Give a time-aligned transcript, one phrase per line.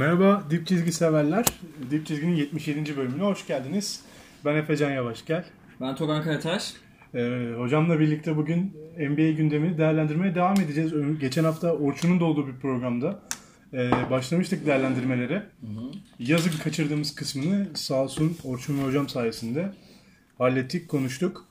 [0.00, 1.44] Merhaba Dip Çizgi severler.
[1.90, 2.96] Dip Çizgi'nin 77.
[2.96, 4.00] bölümüne hoş geldiniz.
[4.44, 5.44] Ben Efecan Yavaş gel.
[5.80, 6.74] Ben Togan Karataş.
[7.14, 10.92] Ee, hocamla birlikte bugün NBA gündemini değerlendirmeye devam edeceğiz.
[11.20, 13.22] Geçen hafta Orçun'un da olduğu bir programda
[13.72, 15.46] e, başlamıştık değerlendirmelere.
[16.18, 19.72] Yazın kaçırdığımız kısmını sağ olsun Orçun ve hocam sayesinde
[20.38, 21.44] hallettik, konuştuk.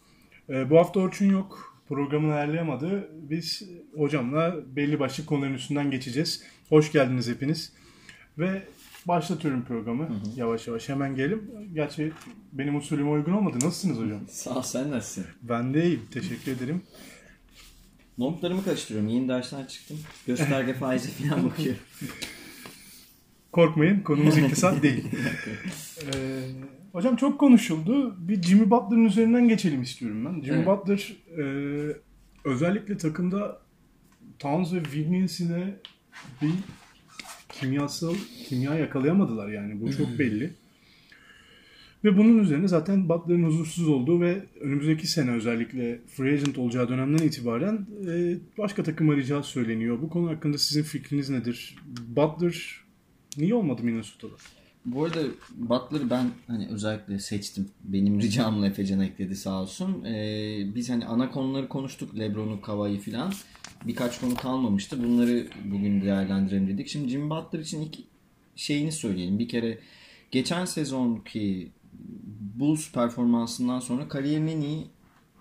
[0.50, 1.81] E, bu hafta Orçun yok.
[1.89, 3.09] Programını ayarlayamadı.
[3.30, 3.63] Biz
[3.97, 6.44] hocamla belli başlı konuların üstünden geçeceğiz.
[6.69, 7.78] Hoş geldiniz hepiniz.
[8.39, 8.63] Ve
[9.05, 10.09] başlatıyorum programı.
[10.35, 11.51] Yavaş yavaş hemen gelelim.
[11.73, 12.11] Gerçi
[12.53, 13.55] benim usulüme uygun olmadı.
[13.55, 14.19] Nasılsınız hocam?
[14.29, 15.25] Sağ ol sen nasılsın?
[15.41, 16.01] Ben de iyiyim.
[16.11, 16.81] Teşekkür ederim.
[18.17, 19.09] Notlarımı karıştırıyorum.
[19.09, 19.97] Yeni dersten çıktım.
[20.27, 21.81] Gösterge faizi falan bakıyorum.
[23.51, 25.05] Korkmayın konumuz iktisat değil.
[26.01, 26.41] Ee,
[26.91, 28.15] hocam çok konuşuldu.
[28.27, 30.41] Bir Jimmy Butler'ın üzerinden geçelim istiyorum ben.
[30.41, 30.67] Jimmy Evet.
[30.67, 31.43] Butler e,
[32.45, 33.61] özellikle takımda
[34.39, 35.75] Towns ve Wiggins'ine
[36.41, 36.51] bir
[37.59, 38.15] kimyasal
[38.49, 39.81] kimya yakalayamadılar yani.
[39.81, 40.53] Bu çok belli.
[42.03, 47.25] Ve bunun üzerine zaten Butler'ın huzursuz olduğu ve önümüzdeki sene özellikle free agent olacağı dönemden
[47.25, 50.01] itibaren e, başka takım arayacağı söyleniyor.
[50.01, 51.75] Bu konu hakkında sizin fikriniz nedir?
[52.07, 52.81] Butler
[53.38, 54.33] niye olmadı Minnesota'da?
[54.85, 55.19] Bu arada
[55.55, 57.69] Butler'ı ben hani özellikle seçtim.
[57.83, 60.03] Benim ricamla Efecan ekledi sağ olsun.
[60.03, 62.19] Ee, biz hani ana konuları konuştuk.
[62.19, 63.33] Lebron'u, Kavai'yi falan.
[63.85, 65.03] Birkaç konu kalmamıştı.
[65.03, 66.88] Bunları bugün değerlendirelim dedik.
[66.88, 67.95] Şimdi Jimmy Butler için ilk
[68.56, 69.40] şeyini söyleyelim.
[69.40, 69.79] Bir kere
[70.31, 71.72] geçen sezonki
[72.56, 74.88] Bulls performansından sonra kariyerinin en iyi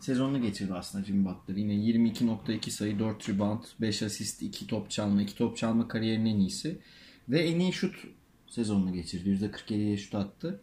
[0.00, 1.56] sezonunu geçirdi aslında Jimmy Butler.
[1.56, 5.22] Yine 22.2 sayı, 4 rebound, 5 asist, 2 top çalma.
[5.22, 6.78] 2 top çalma kariyerinin en iyisi.
[7.28, 7.94] Ve en iyi şut
[8.47, 9.28] sezonunu geçirdi.
[9.28, 10.60] %47'ye şut attı.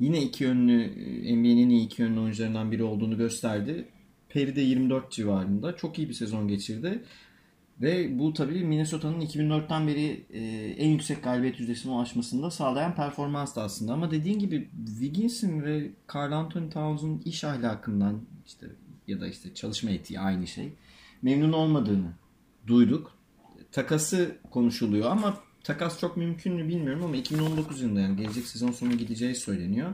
[0.00, 0.86] Yine iki yönlü
[1.36, 3.88] NBA'nin en iyi iki yönlü oyuncularından biri olduğunu gösterdi.
[4.28, 5.76] Perry de 24 civarında.
[5.76, 7.02] Çok iyi bir sezon geçirdi.
[7.80, 10.40] Ve bu tabii Minnesota'nın 2004'ten beri e,
[10.78, 13.92] en yüksek galibiyet yüzdesine ulaşmasını da sağlayan performanstı aslında.
[13.92, 18.66] Ama dediğin gibi Wiggins'in ve Carl Anthony Towns'un iş ahlakından işte
[19.06, 20.72] ya da işte çalışma etiği aynı şey
[21.22, 22.12] memnun olmadığını
[22.66, 23.18] duyduk.
[23.72, 28.92] Takası konuşuluyor ama takas çok mümkün mü bilmiyorum ama 2019 yılında yani gelecek sezon sonu
[28.92, 29.92] gideceği söyleniyor.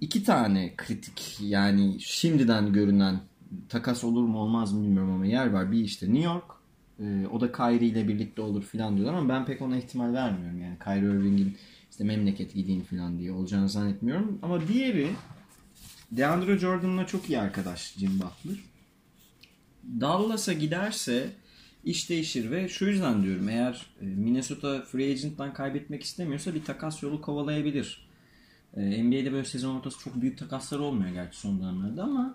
[0.00, 3.20] İki tane kritik yani şimdiden görünen
[3.68, 5.72] takas olur mu olmaz mı bilmiyorum ama yer var.
[5.72, 6.44] Bir işte New York
[7.00, 10.60] e, o da Kyrie ile birlikte olur filan diyorlar ama ben pek ona ihtimal vermiyorum.
[10.60, 11.56] Yani Kyrie Irving'in
[11.90, 14.38] işte memleket gideyim filan diye olacağını zannetmiyorum.
[14.42, 15.08] Ama diğeri
[16.12, 18.58] DeAndre Jordan'la çok iyi arkadaş Jim Butler.
[20.00, 21.30] Dallas'a giderse
[21.84, 27.02] iş değişir ve şu yüzden diyorum eğer e, Minnesota free agent'tan kaybetmek istemiyorsa bir takas
[27.02, 28.09] yolu kovalayabilir.
[28.76, 32.34] E, NBA'de böyle sezon ortası çok büyük takaslar olmuyor gerçi son dönemlerde ama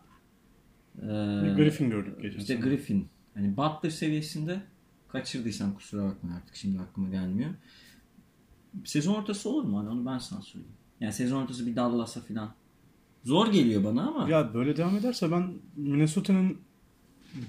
[0.97, 1.01] e,
[1.43, 2.65] Bir Griffin gördük geçen işte sene.
[2.65, 4.61] Griffin hani Butler seviyesinde
[5.07, 7.49] kaçırdıysam kusura bakma artık şimdi aklıma gelmiyor.
[8.85, 9.79] Sezon ortası olur mu?
[9.79, 10.75] Hani onu ben sana söyleyeyim.
[10.99, 12.53] Yani sezon ortası bir Dallas'a falan.
[13.23, 14.29] Zor geliyor bana ama.
[14.29, 16.57] Ya böyle devam ederse ben Minnesota'nın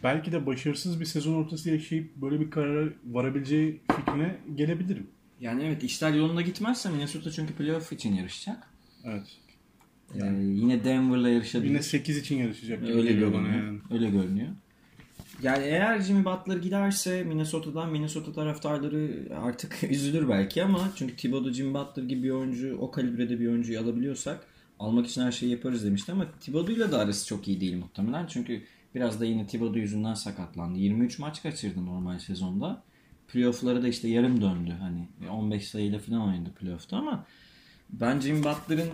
[0.03, 5.07] belki de başarısız bir sezon ortası yaşayıp böyle bir karara varabileceği fikrine gelebilirim.
[5.41, 8.69] Yani evet işler yolunda gitmezse Minnesota çünkü playoff için yarışacak.
[9.07, 9.37] Evet.
[10.15, 11.71] Ee, yine Denver'la yarışabilir.
[11.71, 12.83] Yine 8 için yarışacak.
[12.83, 13.65] gibi Öyle geliyor bana görünüyor.
[13.67, 13.79] yani.
[13.91, 14.49] Öyle görünüyor.
[15.43, 21.75] Yani eğer Jimmy Butler giderse Minnesota'dan Minnesota taraftarları artık üzülür belki ama çünkü Thibodeau Jimmy
[21.75, 24.47] Butler gibi bir oyuncu o kalibrede bir oyuncuyu alabiliyorsak
[24.79, 28.27] almak için her şeyi yaparız demişti ama Thibodeau'yla da arası çok iyi değil muhtemelen.
[28.27, 28.63] Çünkü
[28.95, 30.79] biraz da yine Thibodeau yüzünden sakatlandı.
[30.79, 32.83] 23 maç kaçırdı normal sezonda.
[33.29, 37.27] Playoff'lara da işte yarım döndü hani 15 sayıyla falan oynadı playoff'ta ama
[37.91, 38.91] ben Jimmy Butler'ın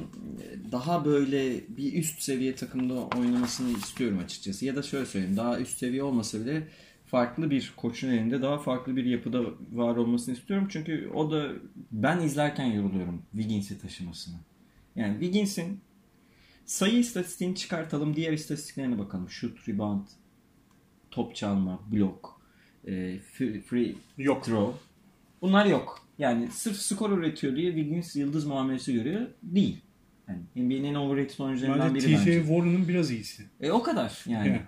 [0.73, 4.65] daha böyle bir üst seviye takımda oynamasını istiyorum açıkçası.
[4.65, 6.69] Ya da şöyle söyleyeyim daha üst seviye olmasa bile
[7.07, 9.43] farklı bir koçun elinde daha farklı bir yapıda
[9.73, 10.69] var olmasını istiyorum.
[10.71, 11.53] Çünkü o da
[11.93, 14.37] ben izlerken yoruluyorum Wiggins'i taşımasını.
[14.97, 15.81] Yani Wiggins'in
[16.65, 19.31] sayı istatistiğini çıkartalım diğer istatistiklerine bakalım.
[19.31, 20.07] Shoot, rebound,
[21.11, 22.41] top çalma, blok,
[22.87, 24.45] e, free, free Yok.
[24.45, 24.79] throw.
[25.43, 26.07] Bunlar yok.
[26.23, 29.27] Yani sırf skor üretiyor diye Wiggins yıldız muamelesi görüyor.
[29.43, 29.81] Değil.
[30.29, 32.41] Yani NBA'nin en overrated oyuncularından Bence biri TJ bence.
[32.41, 33.43] Warren'ın biraz iyisi.
[33.61, 34.49] E o kadar yani.
[34.49, 34.61] Yani.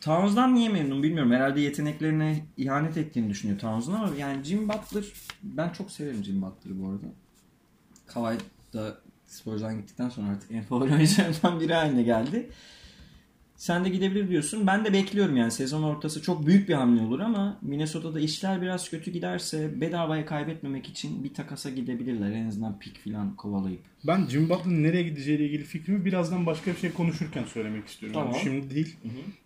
[0.00, 1.32] Towns'dan niye memnun bilmiyorum.
[1.32, 5.04] Herhalde yeteneklerine ihanet ettiğini düşünüyor Towns'un ama yani Jim Butler
[5.42, 7.06] ben çok severim Jim Butler'ı bu arada.
[8.06, 8.38] Kawhi
[8.72, 12.50] da Spurs'dan gittikten sonra artık en favori oyuncularından biri haline geldi.
[13.56, 14.66] Sen de gidebilir diyorsun.
[14.66, 18.90] Ben de bekliyorum yani sezon ortası çok büyük bir hamle olur ama Minnesota'da işler biraz
[18.90, 22.32] kötü giderse bedavaya kaybetmemek için bir takasa gidebilirler.
[22.32, 23.80] En azından pik falan kovalayıp.
[24.06, 28.20] Ben Jim Butler'ın nereye gideceğiyle ilgili fikrimi birazdan başka bir şey konuşurken söylemek istiyorum.
[28.20, 28.32] Tamam.
[28.32, 28.96] Yani şimdi değil.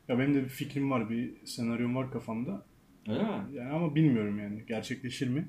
[0.09, 2.63] Ya benim de bir fikrim var, bir senaryom var kafamda.
[3.09, 3.29] Öyle mi?
[3.55, 5.49] Yani ama bilmiyorum yani gerçekleşir mi?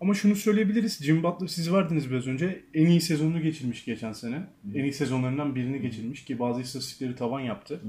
[0.00, 1.02] Ama şunu söyleyebiliriz.
[1.02, 2.64] Jim Butler siz vardınız biraz önce.
[2.74, 4.42] En iyi sezonunu geçirmiş geçen sene.
[4.74, 7.80] En iyi sezonlarından birini geçirmiş ki bazı istatistikleri tavan yaptı.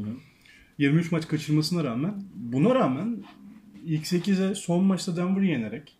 [0.78, 3.24] 23 maç kaçırmasına rağmen buna rağmen
[3.86, 5.98] ilk 8'e son maçta Denver'ı yenerek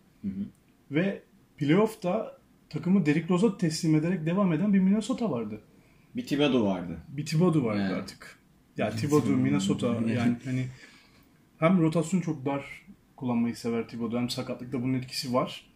[0.90, 1.22] ve
[1.56, 2.38] playoff'ta
[2.70, 5.60] takımı Derrick Rose'a teslim ederek devam eden bir Minnesota vardı.
[6.16, 6.98] Bir Thibodeau vardı.
[7.08, 8.02] Bir Thibodeau vardı Evet.
[8.02, 8.38] artık.
[8.76, 10.66] Ya Thibodeau, Minnesota yani hani
[11.58, 12.64] hem rotasyonu çok dar
[13.16, 15.71] kullanmayı sever Thibodeau hem sakatlıkta bunun etkisi var.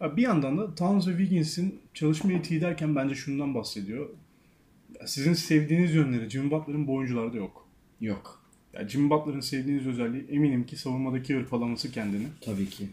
[0.00, 4.08] Bir yandan da Towns ve Wiggins'in çalışma etiği derken bence şundan bahsediyor.
[5.06, 7.68] Sizin sevdiğiniz yönleri Jimmy Butler'ın bu oyuncularda yok.
[8.00, 8.42] Yok.
[8.72, 12.26] Ya Jimmy Butler'ın sevdiğiniz özelliği eminim ki savunmadaki hırpalaması kendini.
[12.40, 12.88] Tabii ki.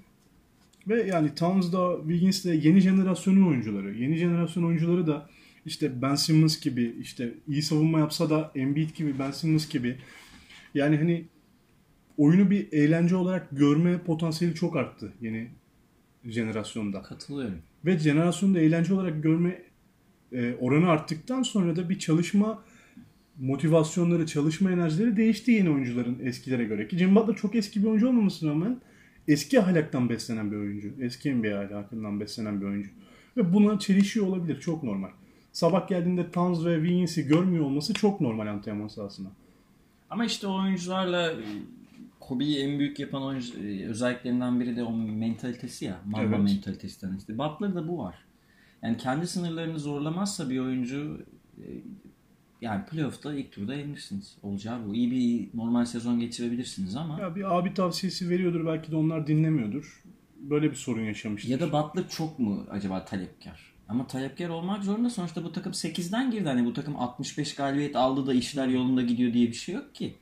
[0.88, 3.94] Ve yani Towns da Wiggins de yeni jenerasyonun oyuncuları.
[3.94, 5.30] Yeni jenerasyon oyuncuları da
[5.65, 9.98] işte Ben Simmons gibi işte iyi savunma yapsa da Embiid gibi Ben Simmons gibi
[10.74, 11.25] yani hani
[12.18, 15.48] oyunu bir eğlence olarak görme potansiyeli çok arttı yeni
[16.28, 17.02] jenerasyonda.
[17.02, 17.58] Katılıyorum.
[17.86, 19.62] Ve jenerasyonda eğlence olarak görme
[20.32, 22.64] e, oranı arttıktan sonra da bir çalışma
[23.40, 26.88] motivasyonları, çalışma enerjileri değişti yeni oyuncuların eskilere göre.
[26.88, 28.82] Ki Jimmy Butler çok eski bir oyuncu olmamasına rağmen
[29.28, 30.92] eski ahlaktan beslenen bir oyuncu.
[31.00, 32.90] Eski NBA ahlakından beslenen bir oyuncu.
[33.38, 34.60] Ve buna çelişiyor olabilir.
[34.60, 35.10] Çok normal.
[35.52, 39.30] Sabah geldiğinde Towns ve Wiggins'i görmüyor olması çok normal antrenman sahasında.
[40.10, 41.34] Ama işte oyuncularla
[42.28, 46.00] Kobe'yi en büyük yapan oyuncu, e, özelliklerinden biri de o mentalitesi ya.
[46.06, 46.40] Mamba Evet.
[46.44, 47.38] mentalitesinden işte.
[47.38, 48.16] Butler'da bu var.
[48.84, 51.22] Yani kendi sınırlarını zorlamazsa bir oyuncu
[51.58, 51.66] e,
[52.62, 54.38] yani playoff'ta ilk turda yenilirsiniz.
[54.44, 54.96] Olacağı bu.
[54.96, 60.04] İyi bir normal sezon geçirebilirsiniz ama Ya bir abi tavsiyesi veriyordur belki de onlar dinlemiyordur.
[60.40, 61.50] Böyle bir sorun yaşamıştır.
[61.50, 63.74] ya da Butler çok mu acaba talepkar?
[63.88, 65.10] Ama talepkar olmak zorunda.
[65.10, 66.48] Sonuçta bu takım 8'den girdi.
[66.48, 70.16] Hani bu takım 65 galibiyet aldı da işler yolunda gidiyor diye bir şey yok ki.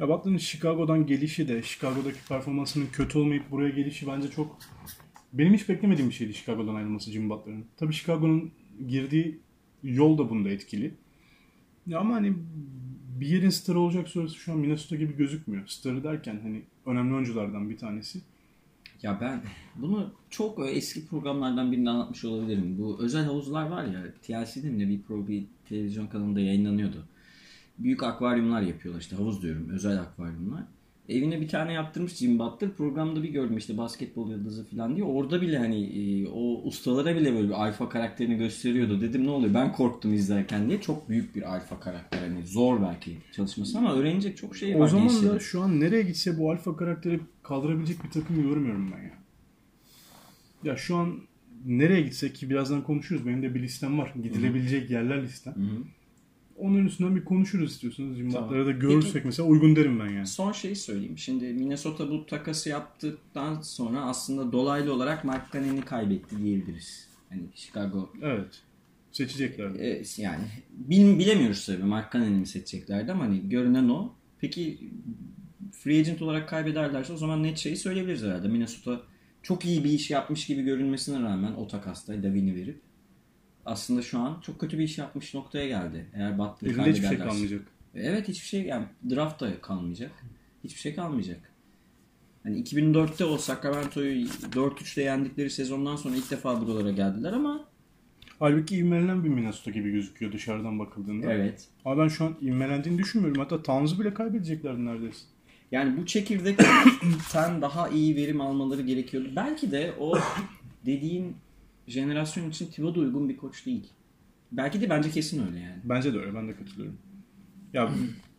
[0.00, 4.58] Ya Butler'ın Chicago'dan gelişi de Chicago'daki performansının kötü olmayıp buraya gelişi bence çok
[5.32, 7.64] benim hiç beklemediğim bir şeydi Chicago'dan ayrılması Jimmy Butler'ın.
[7.76, 8.50] Tabii Chicago'nun
[8.88, 9.40] girdiği
[9.82, 10.94] yol da bunda etkili.
[11.86, 12.34] Ya ama hani
[13.20, 15.66] bir yerin starı olacak sonrası şu an Minnesota gibi gözükmüyor.
[15.66, 18.20] Starı derken hani önemli oyunculardan bir tanesi.
[19.02, 19.42] Ya ben
[19.76, 22.78] bunu çok eski programlardan birinde anlatmış olabilirim.
[22.78, 27.04] Bu özel havuzlar var ya TLC'de mi bir pro bir televizyon kanalında yayınlanıyordu.
[27.80, 30.62] Büyük akvaryumlar yapıyorlar işte havuz diyorum özel akvaryumlar.
[31.08, 32.70] Evine bir tane yaptırmış Jim Butler.
[32.70, 35.04] Programda bir gördüm işte basketbol yıldızı falan diye.
[35.04, 39.00] Orada bile hani e, o ustalara bile böyle bir alfa karakterini gösteriyordu.
[39.00, 40.80] Dedim ne oluyor ben korktum izlerken diye.
[40.80, 42.18] Çok büyük bir alfa karakter.
[42.18, 44.84] Hani zor belki çalışması ama öğrenecek çok şey var.
[44.84, 49.02] O zaman da şu an nereye gitse bu alfa karakteri kaldırabilecek bir takım görmüyorum ben
[49.02, 49.14] ya.
[50.64, 51.20] Ya şu an
[51.66, 53.26] nereye gitsek ki birazdan konuşuruz.
[53.26, 54.14] Benim de bir listem var.
[54.22, 55.54] Gidilebilecek yerler listem.
[55.54, 55.82] Hı hı.
[56.60, 58.16] Onun üstünden bir konuşuruz istiyorsanız.
[58.16, 58.30] Tamam.
[58.30, 60.26] Cimbatları da görürsek Peki- mesela uygun derim ben yani.
[60.26, 61.18] Son şeyi söyleyeyim.
[61.18, 67.08] Şimdi Minnesota bu takası yaptıktan sonra aslında dolaylı olarak Mark Cannon'i kaybetti diyebiliriz.
[67.28, 68.62] Hani Chicago Evet.
[69.12, 69.70] Seçecekler.
[69.74, 74.12] e, yani bil, bilemiyoruz tabii Mark Cannon'i mi seçeceklerdi ama hani görünen o.
[74.38, 74.78] Peki
[75.72, 78.48] free agent olarak kaybederlerse o zaman net şeyi söyleyebiliriz herhalde.
[78.48, 79.00] Minnesota
[79.42, 82.80] çok iyi bir iş yapmış gibi görünmesine rağmen o takasta Davin'i verip
[83.64, 86.06] aslında şu an çok kötü bir iş yapmış noktaya geldi.
[86.14, 87.62] Eğer Butler'ı Elinde hiçbir şey kalmayacak.
[87.94, 90.10] Evet hiçbir şey yani draft da kalmayacak.
[90.64, 91.40] Hiçbir şey kalmayacak.
[92.42, 97.70] Hani 2004'te o Sacramento'yu 4-3'te yendikleri sezondan sonra ilk defa buralara geldiler ama
[98.40, 101.32] Halbuki ivmelenen bir Minnesota gibi gözüküyor dışarıdan bakıldığında.
[101.32, 101.68] evet.
[101.84, 103.42] Ama ben şu an ivmelendiğini düşünmüyorum.
[103.42, 105.18] Hatta Towns'u bile kaybedeceklerdi neredeyse.
[105.72, 109.28] Yani bu çekirdekten daha iyi verim almaları gerekiyordu.
[109.36, 110.18] Belki de o
[110.86, 111.36] dediğin
[111.90, 113.90] jenerasyon için Thibodeau uygun bir koç değil.
[114.52, 115.80] Belki de bence kesin öyle yani.
[115.84, 116.34] Bence de öyle.
[116.34, 116.98] Ben de katılıyorum.
[117.72, 117.90] Ya,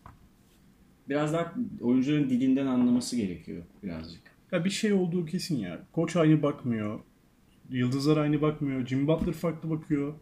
[1.10, 4.22] Biraz daha oyuncuların dilinden anlaması gerekiyor birazcık.
[4.52, 5.80] ya bir şey olduğu kesin ya.
[5.92, 7.00] Koç aynı bakmıyor.
[7.70, 8.86] Yıldızlar aynı bakmıyor.
[8.86, 10.14] Jim Butler farklı bakıyor.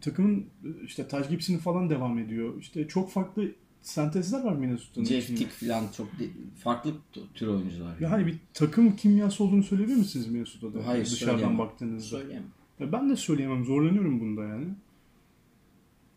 [0.00, 0.46] Takımın
[0.84, 2.60] işte Taj Gibson'ı falan devam ediyor.
[2.60, 3.52] İşte çok farklı
[3.82, 5.38] sentezler var Minnesota'nın Jeff içinde.
[5.38, 6.92] Tick falan çok de- farklı
[7.34, 7.98] tür oyuncular.
[8.00, 10.86] Ya hani bir takım kimyası olduğunu söyleyebilir misiniz Minnesota'da?
[10.86, 11.58] Hayır, Dışarıdan söyleyemem.
[11.58, 12.16] baktığınızda.
[12.18, 12.48] Söyleyemem.
[12.80, 13.64] Ya ben de söyleyemem.
[13.64, 14.66] Zorlanıyorum bunda yani.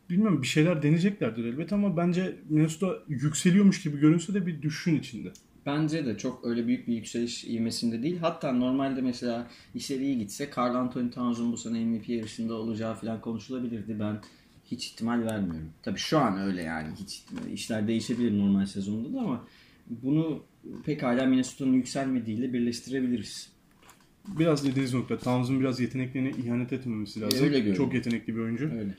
[0.10, 5.32] Bilmem bir şeyler deneyeceklerdir elbet ama bence Minnesota yükseliyormuş gibi görünse de bir düşüşün içinde.
[5.66, 8.18] Bence de çok öyle büyük bir yükseliş ivmesinde değil.
[8.18, 13.22] Hatta normalde mesela işleri iyi gitse Carl Anthony Towns'un bu sene MVP yarışında olacağı falan
[13.22, 14.00] konuşulabilirdi.
[14.00, 14.20] Ben
[14.72, 15.70] hiç ihtimal vermiyorum.
[15.84, 16.88] Tabii şu an öyle yani.
[17.00, 19.48] Hiç işler değişebilir normal sezonda da ama
[19.90, 20.44] bunu
[20.86, 23.50] pekala Minnesota'nın yükselmediğiyle birleştirebiliriz.
[24.28, 27.40] Biraz dediğiniz nokta Towns'un biraz yeteneklerine ihanet etmemesi lazım.
[27.46, 27.78] Öyle görünüyor.
[27.78, 28.72] Çok yetenekli bir oyuncu.
[28.72, 28.96] Öyle.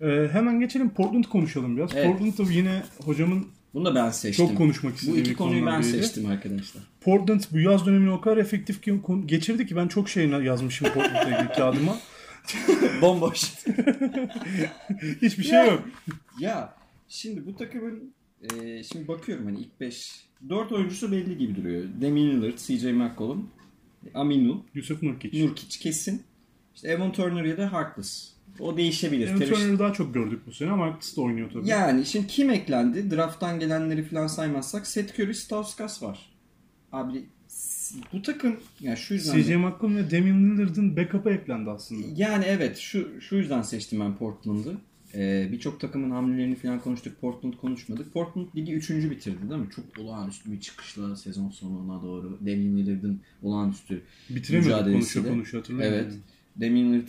[0.00, 1.90] Ee, hemen geçelim Portland konuşalım biraz.
[1.94, 2.06] Evet.
[2.06, 4.46] Portland tabii yine hocamın Bunu da ben seçtim.
[4.48, 5.96] Çok konuşmak Bu istediğim iki bir konuyu ben biriydi.
[6.02, 6.82] seçtim arkadaşlar.
[7.00, 11.38] Portland bu yaz dönemini o kadar efektif ki- geçirdi ki ben çok şey yazmışım Portland'la
[11.38, 11.96] ilgili kağıdıma.
[13.00, 13.42] Bomboş.
[15.22, 15.82] Hiçbir şey yok.
[16.40, 16.74] ya
[17.08, 21.84] şimdi bu takımın e, şimdi bakıyorum hani ilk 5 4 oyuncusu belli gibi duruyor.
[22.02, 23.50] Damian Lillard, CJ McCollum,
[24.14, 25.44] Aminu, Yusuf Nurkic.
[25.46, 26.22] Nurkic kesin.
[26.74, 28.32] İşte Evan Turner ya da Harkless.
[28.60, 29.28] O değişebilir.
[29.28, 31.68] Aaron Terış- Turner'ı daha çok gördük bu sene ama Harkless da oynuyor tabii.
[31.68, 33.10] Yani şimdi kim eklendi?
[33.10, 36.32] Draft'tan gelenleri falan saymazsak Seth Curry, Stauskas var.
[36.92, 37.24] Abi
[38.12, 42.06] bu takım yani şu yüzden CJ McCollum ve Damian Lillard'ın backup'a eklendi aslında.
[42.16, 44.76] yani evet şu şu yüzden seçtim ben Portland'ı.
[45.14, 47.20] Ee, Birçok takımın hamlelerini falan konuştuk.
[47.20, 48.12] Portland konuşmadık.
[48.12, 48.90] Portland ligi 3.
[48.90, 49.68] bitirdi değil mi?
[49.76, 52.38] Çok olağanüstü bir çıkışla sezon sonuna doğru.
[52.40, 55.28] Damian Lillard'ın olağanüstü Bitiremedik konuşa mücadelesiyle.
[55.28, 56.06] konuşa hatırlıyor Evet.
[56.06, 56.22] musun?
[56.60, 57.08] Damian Lillard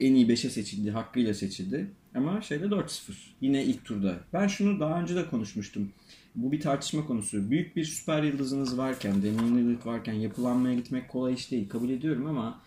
[0.00, 0.90] en iyi 5'e seçildi.
[0.90, 1.90] Hakkıyla seçildi.
[2.14, 3.12] Ama şeyde 4-0.
[3.40, 4.20] Yine ilk turda.
[4.32, 5.88] Ben şunu daha önce de konuşmuştum.
[6.34, 7.50] Bu bir tartışma konusu.
[7.50, 11.68] Büyük bir süper yıldızınız varken, Lillard varken yapılanmaya gitmek kolay iş değil.
[11.68, 12.60] Kabul ediyorum ama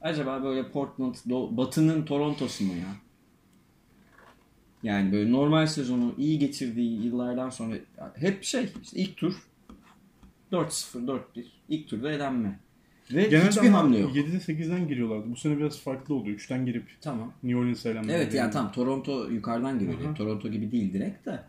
[0.00, 2.96] acaba böyle Portland, Batı'nın Toronto'su mu ya?
[4.82, 7.74] Yani böyle normal sezonu iyi geçirdiği yıllardan sonra
[8.14, 9.34] hep şey işte ilk tur
[10.52, 11.20] 4-0, 4-1.
[11.68, 12.58] İlk turda elenme.
[13.12, 14.16] Ve Genelde hiçbir hamle yok.
[14.16, 15.30] 7'de 8'den giriyorlardı.
[15.30, 16.30] Bu sene biraz farklı oldu.
[16.30, 17.32] 3'ten girip Tamam.
[17.42, 18.22] New Orleans'a elenmeleri.
[18.22, 20.16] Evet yani tam Toronto yukarıdan giriyor.
[20.16, 21.42] Toronto gibi değil direkt de.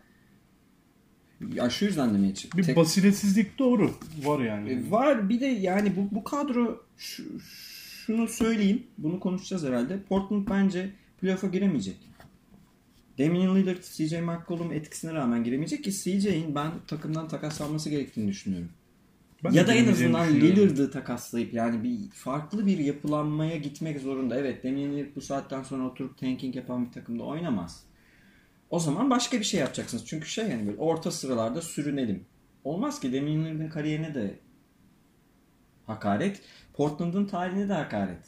[1.54, 2.58] Ya şu yüzden demeye çıktı.
[2.58, 3.90] Bir Tek- basiretsizlik doğru.
[4.24, 4.70] Var yani.
[4.70, 7.40] E, var bir de yani bu, bu kadro şu-
[8.06, 8.82] şunu söyleyeyim.
[8.98, 9.98] Bunu konuşacağız herhalde.
[10.08, 11.96] Portland bence playoff'a giremeyecek.
[13.18, 18.68] Damian Lillard, CJ McCollum etkisine rağmen giremeyecek ki CJ'in ben takımdan takaslanması gerektiğini düşünüyorum.
[19.44, 20.34] Ben ya da en azından.
[20.34, 24.36] Lillard'ı takaslayıp yani bir farklı bir yapılanmaya gitmek zorunda.
[24.38, 27.84] Evet Damian Lillard bu saatten sonra oturup tanking yapan bir takımda oynamaz.
[28.72, 30.06] O zaman başka bir şey yapacaksınız.
[30.06, 32.24] Çünkü şey yani böyle orta sıralarda sürünelim.
[32.64, 34.38] Olmaz ki Damian kariyerine de
[35.86, 36.40] hakaret.
[36.74, 38.24] Portland'ın tarihine de hakaret.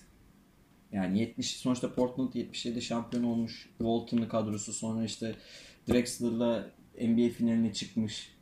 [0.93, 3.69] Yani 70 sonuçta Portland 77 şampiyon olmuş.
[3.79, 5.35] Walton'lı kadrosu sonra işte
[5.89, 6.67] Drexler'la
[7.01, 8.35] NBA finaline çıkmış.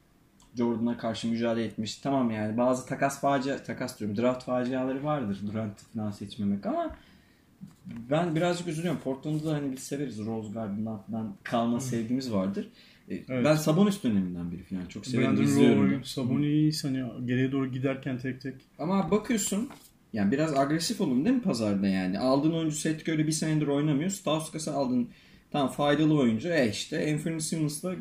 [0.56, 1.96] Jordan'a karşı mücadele etmiş.
[1.96, 6.96] Tamam yani bazı takas facia takas diyorum draft faciaları vardır Durant'ı falan seçmemek ama
[8.10, 9.00] ben birazcık üzülüyorum.
[9.00, 10.18] Portland'ı da hani biz severiz.
[10.18, 12.68] Rose Garden'dan kalma sevgimiz vardır.
[13.08, 13.44] E, Evet.
[13.44, 15.36] Ben Sabonis döneminden biri falan çok severim.
[15.36, 16.00] Brandon Roy.
[16.04, 18.54] Sabonis hani geriye doğru giderken tek tek.
[18.78, 19.68] Ama bakıyorsun
[20.12, 22.18] yani biraz agresif olun değil mi pazarda yani?
[22.18, 24.10] Aldığın oyuncu Seth Curry bir senedir oynamıyor.
[24.10, 25.08] Stauskas'ı aldın.
[25.50, 26.48] Tamam faydalı oyuncu.
[26.48, 27.94] E işte Anthony Simmons'la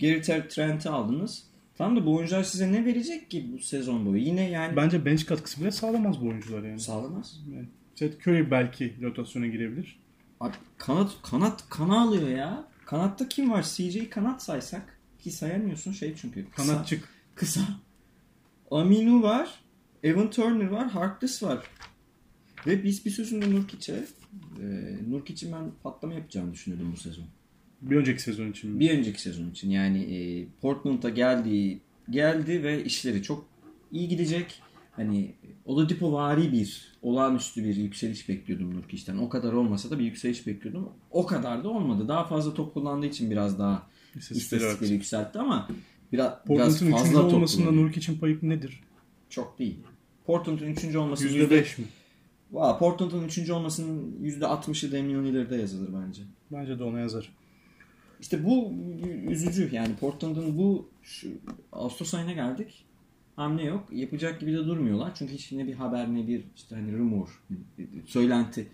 [0.00, 1.44] Gary Trent'i aldınız.
[1.78, 4.22] Tamam da bu oyuncular size ne verecek ki bu sezon boyu?
[4.22, 6.80] Yine yani Bence bench katkısı bile sağlamaz bu oyuncular yani.
[6.80, 7.40] sağlamaz.
[7.54, 7.66] yani
[7.98, 9.98] Seth Curry belki rotasyona girebilir.
[10.40, 12.68] Abi kanat kanat kana alıyor ya.
[12.86, 13.62] Kanatta kim var?
[13.62, 16.50] CJ kanat saysak ki sayamıyorsun şey çünkü.
[16.50, 17.08] Kısa, Kanatçık.
[17.34, 17.60] Kısa.
[18.70, 19.60] Aminu var.
[20.02, 20.90] Evan Turner var.
[20.90, 21.66] Harkless var.
[22.66, 24.04] Ve biz bir sözünde Nurkic'e
[24.62, 27.24] e, Nurkic'in ben patlama yapacağını düşünüyordum bu sezon.
[27.80, 28.70] Bir önceki sezon için.
[28.70, 28.80] mi?
[28.80, 29.70] Bir önceki sezon için.
[29.70, 33.46] Yani e, Portland'a geldi geldi ve işleri çok
[33.92, 34.62] iyi gidecek.
[34.96, 35.34] Hani
[35.64, 39.16] Oladipo vari bir, olağanüstü bir yükseliş bekliyordum Nurkic'ten.
[39.16, 40.88] O kadar olmasa da bir yükseliş bekliyordum.
[41.10, 42.08] O kadar da olmadı.
[42.08, 45.68] Daha fazla top kullandığı için biraz daha İstatistikleri yükseltti ama
[46.12, 47.12] biraz, biraz fazla 3.
[47.12, 47.70] top olmasında.
[47.70, 48.80] Nurkic'in payı nedir?
[49.30, 49.78] Çok değil.
[50.26, 50.96] Portland'ın 3.
[50.96, 51.86] olmasının %5 mi?
[52.52, 53.50] Valla Portland'ın 3.
[53.50, 56.22] olmasının %60'ı Damian Lillard'a yazılır bence.
[56.52, 57.32] Bence de ona yazar.
[58.20, 58.72] İşte bu
[59.30, 61.28] üzücü yani Portland'ın bu şu,
[61.72, 62.84] Ağustos ayına geldik.
[63.36, 63.88] Hamle yok.
[63.92, 65.14] Yapacak gibi de durmuyorlar.
[65.14, 67.42] Çünkü hiç ne bir haber ne bir işte hani rumor,
[68.06, 68.66] söylenti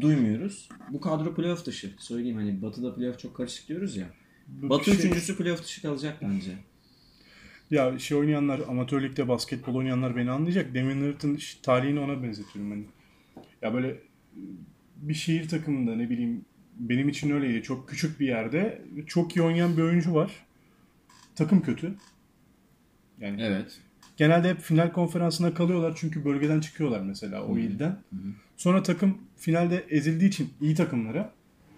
[0.00, 0.68] duymuyoruz.
[0.90, 1.92] Bu kadro playoff dışı.
[1.98, 4.06] Söyleyeyim hani Batı'da playoff çok karışık diyoruz ya.
[4.48, 6.50] Bu Batı şey- üçüncüsü playoff dışı kalacak bence.
[7.70, 10.74] Ya şey oynayanlar, amatör ligde basketbol oynayanlar beni anlayacak.
[10.74, 12.84] Lillard'ın ş- tarihini ona benzetiyorum ben.
[13.62, 14.00] Ya böyle
[14.96, 16.44] bir şehir takımında ne bileyim
[16.76, 17.62] benim için öyleydi.
[17.62, 20.30] Çok küçük bir yerde çok iyi oynayan bir oyuncu var.
[21.34, 21.94] Takım kötü.
[23.20, 23.80] Yani Evet.
[24.16, 27.98] genelde hep final konferansına kalıyorlar çünkü bölgeden çıkıyorlar mesela o ilden.
[28.56, 31.32] Sonra takım finalde ezildiği için iyi takımlara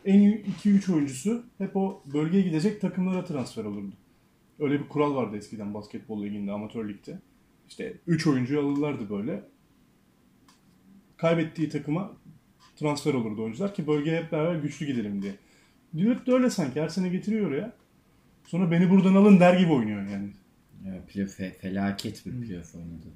[0.04, 3.92] en iyi 2-3 oyuncusu hep o bölgeye gidecek takımlara transfer olurdu.
[4.61, 7.18] Öyle bir kural vardı eskiden basketbol liginde, amatör ligde.
[7.68, 9.42] İşte 3 oyuncuyu alırlardı böyle.
[11.16, 12.12] Kaybettiği takıma
[12.76, 15.35] transfer olurdu oyuncular ki bölgeye hep beraber güçlü gidelim diye.
[15.95, 17.73] Lillard da öyle sanki her sene getiriyor oraya.
[18.47, 20.28] Sonra beni buradan alın der gibi oynuyor yani.
[20.87, 23.07] Ya, playoff fe- felaket bir playoff oynadı.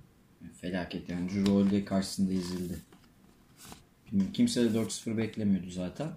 [0.61, 2.79] Felaket yani Drew Holiday karşısında ezildi.
[4.07, 6.09] Bilmiyorum, Kimse de 4-0 beklemiyordu zaten.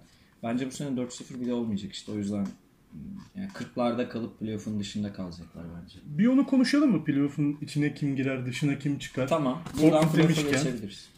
[0.42, 2.46] Bence bu sene 4-0 bile olmayacak işte o yüzden
[3.34, 5.98] Yani 40'larda kalıp playoff'un dışında kalacaklar bence.
[6.04, 7.04] Bir onu konuşalım mı?
[7.04, 9.28] Playoff'un içine kim girer, dışına kim çıkar?
[9.28, 9.62] Tamam.
[9.82, 11.10] Buradan playoff'a geçebiliriz.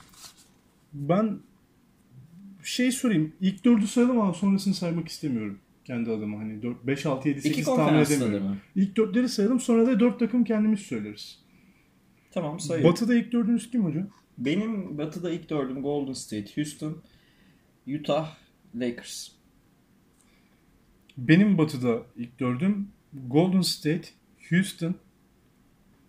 [0.92, 1.38] Ben
[2.64, 3.32] şey sorayım.
[3.40, 5.58] İlk dördü sayalım ama sonrasını saymak istemiyorum.
[5.88, 8.46] Kendi adıma hani 4, 5, 6, 7, 8 İki tahmin konferans edemiyorum.
[8.46, 8.56] mı?
[8.76, 11.38] İlk dörtleri sayalım sonra da dört takım kendimiz söyleriz.
[12.30, 12.92] Tamam sayıyorum.
[12.92, 14.08] Batı'da ilk dördünüz kim hocam?
[14.38, 17.02] Benim batıda ilk dördüm Golden State, Houston,
[17.86, 18.36] Utah,
[18.74, 19.28] Lakers.
[21.18, 22.88] Benim Batı'da ilk dördüm
[23.26, 24.08] Golden State,
[24.50, 24.94] Houston,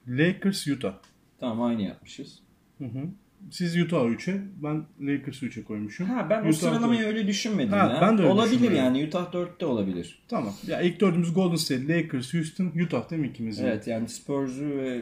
[0.07, 0.95] Lakers, Utah.
[1.39, 2.39] Tamam aynı yapmışız.
[2.77, 3.03] Hı hı.
[3.51, 6.05] Siz Utah 3'e, ben Lakers 3'e koymuşum.
[6.09, 7.07] Ha ben o Utah sıralamayı dört.
[7.07, 7.97] öyle düşünmedim Ha, ya.
[8.01, 10.23] ben de öyle olabilir yani Utah 4'te olabilir.
[10.27, 10.53] Tamam.
[10.67, 13.65] Ya ilk dördümüz Golden State, Lakers, Houston, Utah değil mi ikimizin?
[13.65, 15.01] Evet yani Spurs'u ve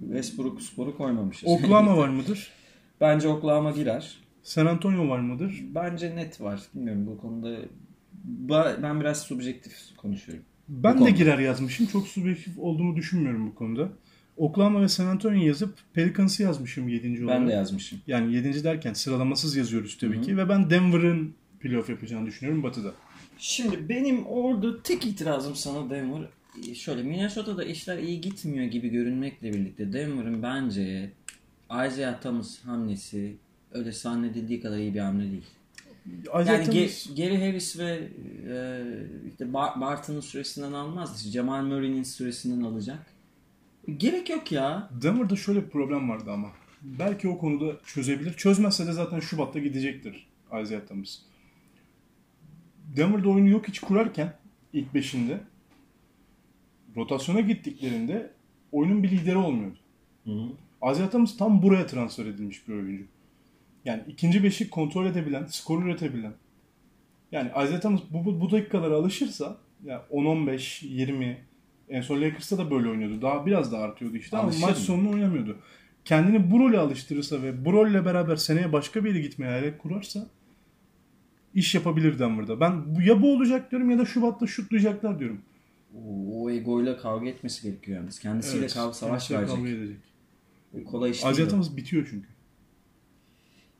[0.00, 1.48] Westbrook sporu koymamışız.
[1.48, 2.48] Oklahoma var mıdır?
[3.00, 4.16] Bence Oklahoma girer.
[4.42, 5.64] San Antonio var mıdır?
[5.74, 6.60] Bence net var.
[6.74, 7.56] Bilmiyorum bu konuda
[8.82, 10.44] ben biraz subjektif konuşuyorum.
[10.68, 11.10] Ben Bu de konuda.
[11.10, 11.86] girer yazmışım.
[11.86, 13.88] Çok subjektif olduğumu düşünmüyorum bu konuda.
[14.38, 17.24] Oklahoma ve San Antonio yazıp Pelicans'ı yazmışım 7.
[17.24, 17.40] olarak.
[17.40, 17.98] Ben de yazmışım.
[18.06, 18.64] Yani 7.
[18.64, 20.36] derken sıralamasız yazıyoruz tabii ki.
[20.36, 22.92] Ve ben Denver'ın playoff yapacağını düşünüyorum Batı'da.
[23.38, 26.28] Şimdi benim orada tek itirazım sana Denver.
[26.74, 31.10] Şöyle Minnesota'da işler iyi gitmiyor gibi görünmekle birlikte Denver'ın bence
[31.70, 33.36] Isaiah Thomas hamlesi
[33.72, 35.44] öyle zannedildiği kadar iyi bir hamle değil.
[36.22, 38.08] Isaiah Yani Thomas- Ge- Gary Harris ve
[38.48, 38.82] e,
[39.30, 41.16] işte Bar- Barton'un süresinden almaz.
[41.16, 43.06] İşte Jamal Murray'nin süresinden alacak.
[43.96, 44.90] Gerek yok ya.
[45.02, 46.48] Denver'da şöyle bir problem vardı ama.
[46.82, 48.32] Belki o konuda çözebilir.
[48.32, 50.26] Çözmezse de zaten Şubat'ta gidecektir
[50.62, 51.18] Isaiah Thomas.
[52.96, 54.34] Denver'da oyunu yok hiç kurarken
[54.72, 55.40] ilk beşinde
[56.96, 58.32] rotasyona gittiklerinde
[58.72, 59.78] oyunun bir lideri olmuyordu.
[60.90, 63.04] Isaiah Thomas tam buraya transfer edilmiş bir oyuncu.
[63.84, 66.32] Yani ikinci beşi kontrol edebilen, skor üretebilen.
[67.32, 71.47] Yani Isaiah Thomas bu, bu, bu dakikalara alışırsa ya 10-15, 20
[71.90, 73.22] en son Lakers'ta da böyle oynuyordu.
[73.22, 74.82] Daha biraz daha artıyordu işte ama Alışır maç mı?
[74.84, 75.56] sonunu oynamıyordu.
[76.04, 80.26] Kendini bu role alıştırırsa ve bu rolle beraber seneye başka bir yere gitmeye hayal kurarsa
[81.54, 82.60] iş yapabilir Denver'da.
[82.60, 85.40] Ben bu, ya bu olacak diyorum ya da Şubat'ta şutlayacaklar diyorum.
[85.94, 88.18] O, o egoyla kavga etmesi gerekiyor yalnız.
[88.18, 89.56] Kendisiyle Evet, kavga savaş kendisiyle verecek.
[89.56, 89.70] kavga
[90.74, 90.86] edecek.
[90.90, 91.20] Kolay iş.
[91.20, 92.28] Thomas bitiyor çünkü.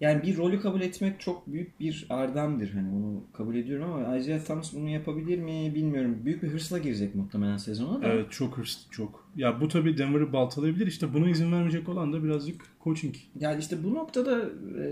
[0.00, 2.70] Yani bir rolü kabul etmek çok büyük bir erdemdir.
[2.70, 6.18] Hani onu kabul ediyorum ama Isaiah Thomas bunu yapabilir mi bilmiyorum.
[6.24, 8.06] Büyük bir hırsla girecek muhtemelen sezona da.
[8.06, 9.27] Evet çok hırslı çok.
[9.38, 10.86] Ya bu tabii Denver'ı baltalayabilir.
[10.86, 13.14] İşte buna izin vermeyecek olan da birazcık coaching.
[13.40, 14.42] Yani işte bu noktada
[14.78, 14.88] e,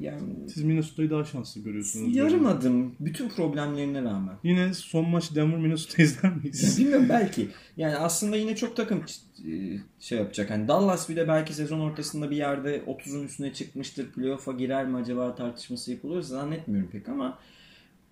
[0.00, 2.16] yani Siz Minnesota'yı daha şanslı görüyorsunuz.
[2.16, 4.34] yarım adım bütün problemlerine rağmen.
[4.44, 6.78] Yine son maç Denver Minnesota izler miyiz?
[6.78, 7.48] Bilmiyorum belki.
[7.76, 9.04] Yani aslında yine çok takım
[9.48, 9.52] e,
[10.00, 10.50] şey yapacak.
[10.50, 14.12] Hani Dallas bir de belki sezon ortasında bir yerde 30'un üstüne çıkmıştır.
[14.12, 16.22] Playoff'a girer mi acaba tartışması yapılır.
[16.22, 17.38] Zannetmiyorum pek ama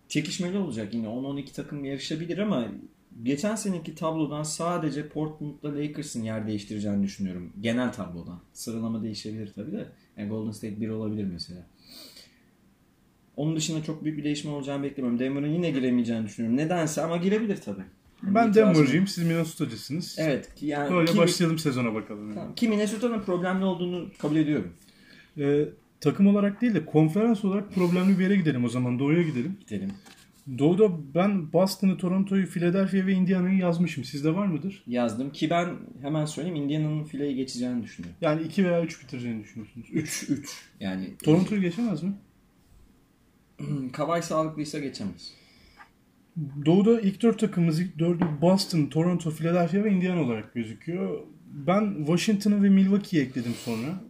[0.08, 1.06] çekişmeli olacak yine.
[1.06, 2.68] 10-12 takım yarışabilir ama
[3.22, 7.52] geçen seneki tablodan sadece Portland'la Lakers'ın yer değiştireceğini düşünüyorum.
[7.60, 8.40] Genel tablodan.
[8.52, 9.88] Sıralama değişebilir tabii de.
[10.16, 11.66] Yani Golden State 1 olabilir mesela.
[13.36, 15.18] Onun dışında çok büyük bir değişme olacağını beklemiyorum.
[15.18, 16.56] Denver'ın yine giremeyeceğini düşünüyorum.
[16.56, 17.82] Nedense ama girebilir tabii.
[18.24, 18.54] Yani ben.
[18.54, 19.06] Denver'cıyım.
[19.06, 20.16] Siz Minnesota'cısınız.
[20.18, 20.48] Evet.
[20.60, 22.26] Yani Böyle ki, başlayalım sezona bakalım.
[22.26, 22.34] yani.
[22.34, 24.72] Tamam, ki Minnesota'nın problemli olduğunu kabul ediyorum.
[25.38, 25.64] Ee,
[26.00, 28.98] takım olarak değil de konferans olarak problemli bir yere gidelim o zaman.
[28.98, 29.56] Doğu'ya gidelim.
[29.60, 29.90] Gidelim.
[30.58, 34.04] Doğu'da ben Boston'ı, Toronto'yu, Philadelphia ve Indiana'yı yazmışım.
[34.04, 34.82] Sizde var mıdır?
[34.86, 38.18] Yazdım ki ben hemen söyleyeyim Indiana'nın fileyi geçeceğini düşünüyorum.
[38.20, 39.86] Yani 2 veya 3 bitireceğini düşünüyorsunuz.
[39.92, 40.64] 3 3.
[40.80, 42.12] Yani Toronto'yu geçemez mi?
[43.92, 45.32] Kavay sağlıklıysa geçemez.
[46.66, 51.20] Doğu'da ilk dört takımımız ilk dördü Boston, Toronto, Philadelphia ve Indiana olarak gözüküyor.
[51.46, 54.00] Ben Washington'ı ve Milwaukee'yi ekledim sonra.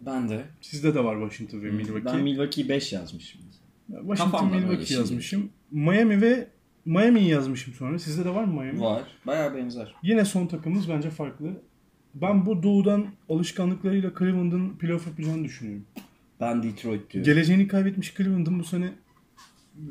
[0.00, 0.44] Ben de.
[0.60, 2.04] Sizde de var Washington ve Milwaukee.
[2.04, 3.40] Ben Milwaukee 5 yazmışım.
[3.86, 5.00] Washington, Kafamda böyle Milwaukee şimdi.
[5.00, 5.50] yazmışım.
[5.74, 6.48] Miami ve
[6.84, 7.98] Miami'yi yazmışım sonra.
[7.98, 8.80] Sizde de var mı Miami?
[8.80, 9.02] Var.
[9.26, 9.94] Bayağı benzer.
[10.02, 11.50] Yine son takımımız bence farklı.
[12.14, 15.84] Ben bu doğudan alışkanlıklarıyla Cleveland'ın playoff yapacağını düşünüyorum.
[16.40, 17.32] Ben Detroit diyorum.
[17.32, 18.92] Geleceğini kaybetmiş Cleveland'ın bu sene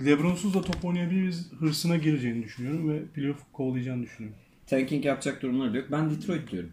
[0.05, 4.39] Lebron'suz da top oynayabiliriz hırsına gireceğini düşünüyorum ve playoff kovalayacağını düşünüyorum.
[4.67, 5.87] Tanking yapacak durumları yok.
[5.91, 6.69] Ben Detroit diyorum.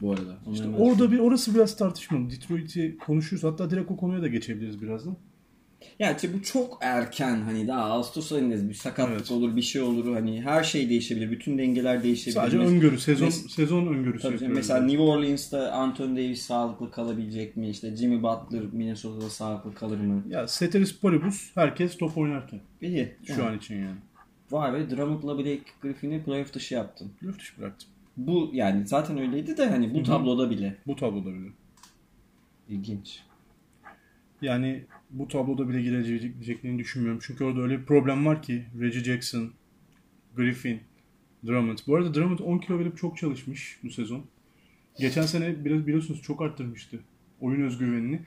[0.00, 0.38] Bu arada.
[0.46, 2.30] Onu İşte orada bir orası biraz tartışmalı.
[2.30, 3.44] Detroit'i konuşuruz.
[3.44, 5.16] Hatta direkt o konuya da geçebiliriz birazdan.
[5.98, 9.30] İşte bu çok erken hani daha Ağustos ayındayız bir sakatlık Evet.
[9.30, 12.34] olur bir şey olur hani her şey değişebilir bütün dengeler değişebilir.
[12.34, 16.90] Sadece Mes- öngörü, sezon mes- sezon öngörüsü Tabii canım, mesela New Orleans'ta Anthony Davis sağlıklı
[16.90, 17.68] kalabilecek mi?
[17.70, 20.22] İşte Jimmy Butler Minnesota'da sağlıklı kalır mı?
[20.28, 23.14] Ya Ceteris Paribus herkes top oynarken İyi.
[23.26, 23.42] şu Yani.
[23.42, 23.96] an için yani.
[24.50, 27.10] Vay be Drummond'la Blake Griffin'i playoff dışı yaptın.
[27.20, 27.88] Playoff dışı bıraktım.
[28.16, 30.76] Bu yani zaten öyleydi de hani bu tabloda bile.
[30.86, 31.48] Bu tabloda bile.
[32.68, 33.20] İlginç.
[34.42, 37.20] Yani bu tabloda bile gireceklerini düşünmüyorum.
[37.22, 39.52] Çünkü orada öyle bir problem var ki Reggie Jackson,
[40.36, 40.80] Griffin,
[41.46, 41.78] Drummond.
[41.86, 44.26] Bu arada Drummond 10 kilo verip çok çalışmış bu sezon.
[44.98, 47.00] Geçen sene biraz biliyorsunuz çok arttırmıştı
[47.40, 48.20] oyun özgüvenini.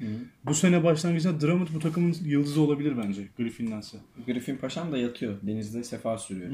[0.46, 3.98] Bu sene başlangıçta Drummond bu takımın yıldızı olabilir bence Griffin'dense.
[4.26, 5.38] Griffin Paşam da yatıyor.
[5.44, 6.52] Denizde sefa sürüyor.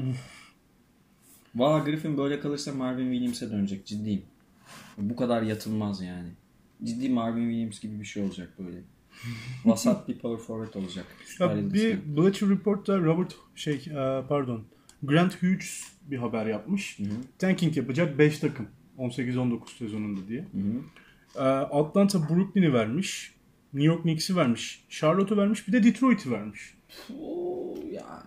[1.54, 4.22] Valla Griffin böyle kalırsa Marvin Williams'e dönecek ciddiyim.
[4.98, 6.28] Bu kadar yatılmaz yani.
[6.84, 8.78] Ciddi Marvin Williams gibi bir şey olacak böyle.
[9.64, 11.06] Vasat bir power forward olacak.
[11.40, 12.16] Ya bir.
[12.16, 14.64] Bleacher Report'ta Robert şey e, pardon
[15.02, 16.98] Grant Hughes bir haber yapmış.
[17.38, 20.44] Tanking yapacak 5 takım 18-19 sezonunda diye.
[21.36, 23.34] E, Atlanta Brooklyn'i vermiş.
[23.72, 24.84] New York Knicks'i vermiş.
[24.88, 25.68] Charlotte'u vermiş.
[25.68, 26.74] Bir de Detroit'i vermiş.
[27.20, 28.22] Oo, ya.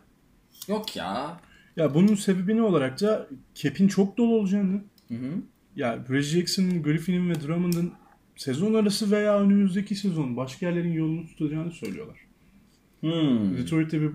[0.67, 1.41] Yok ya.
[1.75, 4.83] Ya bunun sebebi ne olarak da cap'in çok dolu olacağını.
[5.07, 5.33] Hı hı.
[5.75, 7.93] Ya Reggie Jackson'ın, Griffin'in ve Drummond'ın
[8.39, 12.17] sezon arası veya önümüzdeki sezon başka yerlerin yolunu tutacağını söylüyorlar.
[12.99, 13.57] Hmm.
[13.57, 14.11] Detroit'te bir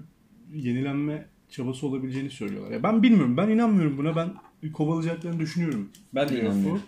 [0.55, 2.71] yenilenme çabası olabileceğini söylüyorlar.
[2.71, 3.37] Ya ben bilmiyorum.
[3.37, 4.17] Ben inanmıyorum buna.
[4.17, 4.35] Ben
[4.73, 5.89] kovalayacaklarını düşünüyorum.
[6.15, 6.83] Ben de inanmıyorum.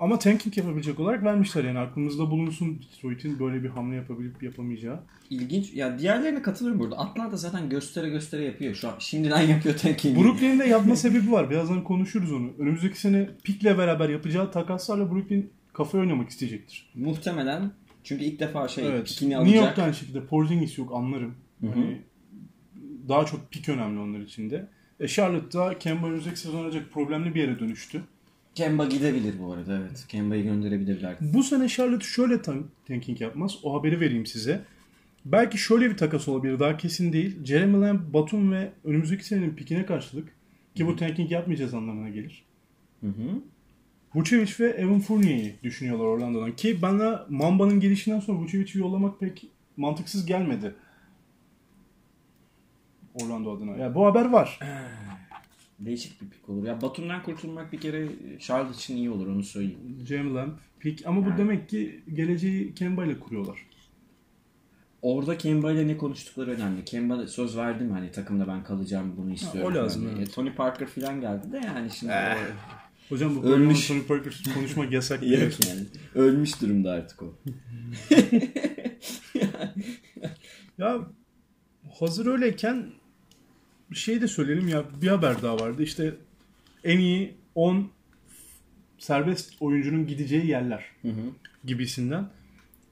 [0.00, 1.78] Ama tanking yapabilecek olarak vermişler yani.
[1.78, 5.00] Aklımızda bulunsun Detroit'in böyle bir hamle yapabilip yapamayacağı.
[5.30, 5.74] İlginç.
[5.74, 6.98] Ya diğerlerine katılıyorum burada.
[6.98, 8.74] Atlanta zaten göstere göstere yapıyor.
[8.74, 10.18] Şu an şimdiden yapıyor tanking.
[10.18, 11.50] Brooklyn'in de yapma sebebi var.
[11.50, 12.50] Birazdan konuşuruz onu.
[12.58, 16.90] Önümüzdeki sene Pick'le beraber yapacağı takaslarla Brooklyn kafa oynamak isteyecektir.
[16.94, 17.70] Muhtemelen.
[18.04, 19.06] Çünkü ilk defa şey Evet.
[19.06, 19.64] pikini New alacak.
[19.64, 21.34] York'ta aynı şekilde Porzingis yok anlarım.
[21.74, 22.00] Hani
[23.08, 24.68] daha çok pik önemli onlar için de.
[25.00, 28.02] E Charlotte'da Kemba önümüzdeki sezon ancak problemli bir yere dönüştü.
[28.54, 30.04] Kemba gidebilir bu arada evet.
[30.08, 31.16] Kemba'yı gönderebilirler.
[31.20, 33.58] Bu sene Charlotte şöyle tan- tanking yapmaz.
[33.62, 34.64] O haberi vereyim size.
[35.24, 36.58] Belki şöyle bir takas olabilir.
[36.58, 37.44] Daha kesin değil.
[37.44, 40.28] Jeremy Lamb, Batum ve önümüzdeki senenin pikine karşılık
[40.74, 42.44] ki bu tanking yapmayacağız anlamına gelir.
[43.00, 43.40] Hı hı.
[44.14, 46.56] Vucevic ve Evan Fournier'i düşünüyorlar Orlando'dan.
[46.56, 49.46] Ki bana Mamba'nın gelişinden sonra Vucevic'i yollamak pek
[49.76, 50.74] mantıksız gelmedi.
[53.14, 53.76] Orlando adına.
[53.76, 54.58] Ya bu haber var.
[55.78, 56.66] Değişik bir pik olur.
[56.66, 58.08] Ya Batum'dan kurtulmak bir kere
[58.40, 60.34] Charlotte için iyi olur onu söyleyeyim.
[60.34, 61.06] Lamb, pik.
[61.06, 63.66] Ama bu demek ki geleceği Kemba ile kuruyorlar.
[65.02, 66.84] Orada Kemba ile ne konuştukları önemli.
[66.84, 69.72] Kemba söz verdi mi hani takımda ben kalacağım bunu istiyorum.
[69.72, 70.14] o lazım, diye.
[70.18, 70.34] evet.
[70.34, 72.81] Tony Parker falan geldi de yani şimdi o-
[73.12, 73.86] Hocam bu Ölmüş.
[73.88, 75.22] Tony Parker konuşmak yasak.
[75.22, 75.80] Yok yani.
[76.14, 77.38] Ölmüş durumda artık o.
[80.78, 81.00] Ya
[81.98, 82.86] hazır öyleyken
[83.90, 85.82] bir şey de söyleyelim ya bir haber daha vardı.
[85.82, 86.14] İşte
[86.84, 87.90] en iyi 10
[88.98, 91.22] serbest oyuncunun gideceği yerler Hı hı.
[91.64, 92.28] gibisinden.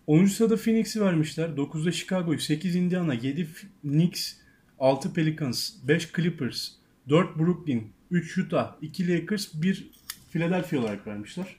[0.07, 0.25] 10.
[0.25, 1.49] sırada Phoenix'i vermişler.
[1.49, 3.49] 9'da Chicago'yu, 8 Indiana, 7
[3.83, 4.35] Knicks,
[4.79, 6.69] 6 Pelicans, 5 Clippers,
[7.09, 9.91] 4 Brooklyn, 3 Utah, 2 Lakers, 1
[10.31, 11.57] Philadelphia olarak vermişler.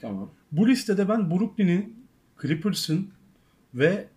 [0.00, 0.30] Tamam.
[0.52, 2.06] Bu listede ben Brooklyn'in,
[2.42, 3.10] Clippers'ın
[3.74, 4.08] ve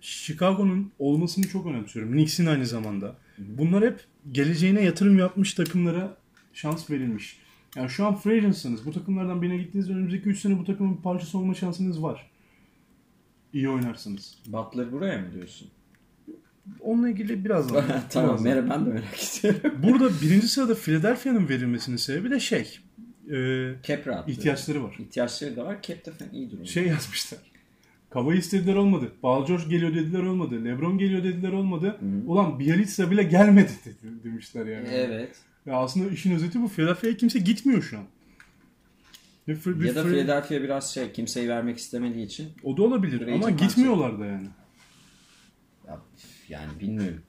[0.00, 2.12] Chicago'nun olmasını çok önemsiyorum.
[2.12, 3.16] Knicks'in aynı zamanda.
[3.38, 6.16] Bunlar hep geleceğine yatırım yapmış takımlara
[6.52, 7.38] şans verilmiş.
[7.76, 8.86] Yani şu an free agentsınız.
[8.86, 12.30] Bu takımlardan birine gittiğinizde önümüzdeki 3 sene bu takımın bir parçası olma şansınız var.
[13.52, 14.38] İyi oynarsınız.
[14.46, 15.68] Butler buraya mı diyorsun?
[16.80, 17.84] Onunla ilgili birazdan.
[18.10, 18.54] tamam birazdan.
[18.54, 19.60] Mer ben de merak istiyorum.
[19.82, 22.78] Burada birinci sırada Philadelphia'nın verilmesinin sebebi de şey.
[23.30, 24.32] E, Cap rahatlığı.
[24.32, 24.96] ihtiyaçları var.
[24.98, 25.82] İhtiyaçları da var.
[25.82, 26.66] Cap de falan iyi durum.
[26.66, 27.40] şey yazmışlar.
[28.10, 29.12] Kavayı istediler olmadı.
[29.22, 30.64] Paul George geliyor dediler olmadı.
[30.64, 31.98] Lebron geliyor dediler olmadı.
[32.26, 34.88] Ulan Bielitsa bile gelmedi dedi, demişler yani.
[34.88, 35.36] Evet.
[35.66, 36.68] Ya aslında işin özeti bu.
[36.68, 38.04] Philadelphia'ya kimse gitmiyor şu an.
[39.48, 42.48] Bir, bir Ya da Philadelphia biraz şey kimseyi vermek istemediği için.
[42.62, 44.48] O da olabilir Free ama gitmiyorlar da yani.
[45.86, 46.00] Ya,
[46.48, 47.22] yani bilmiyorum.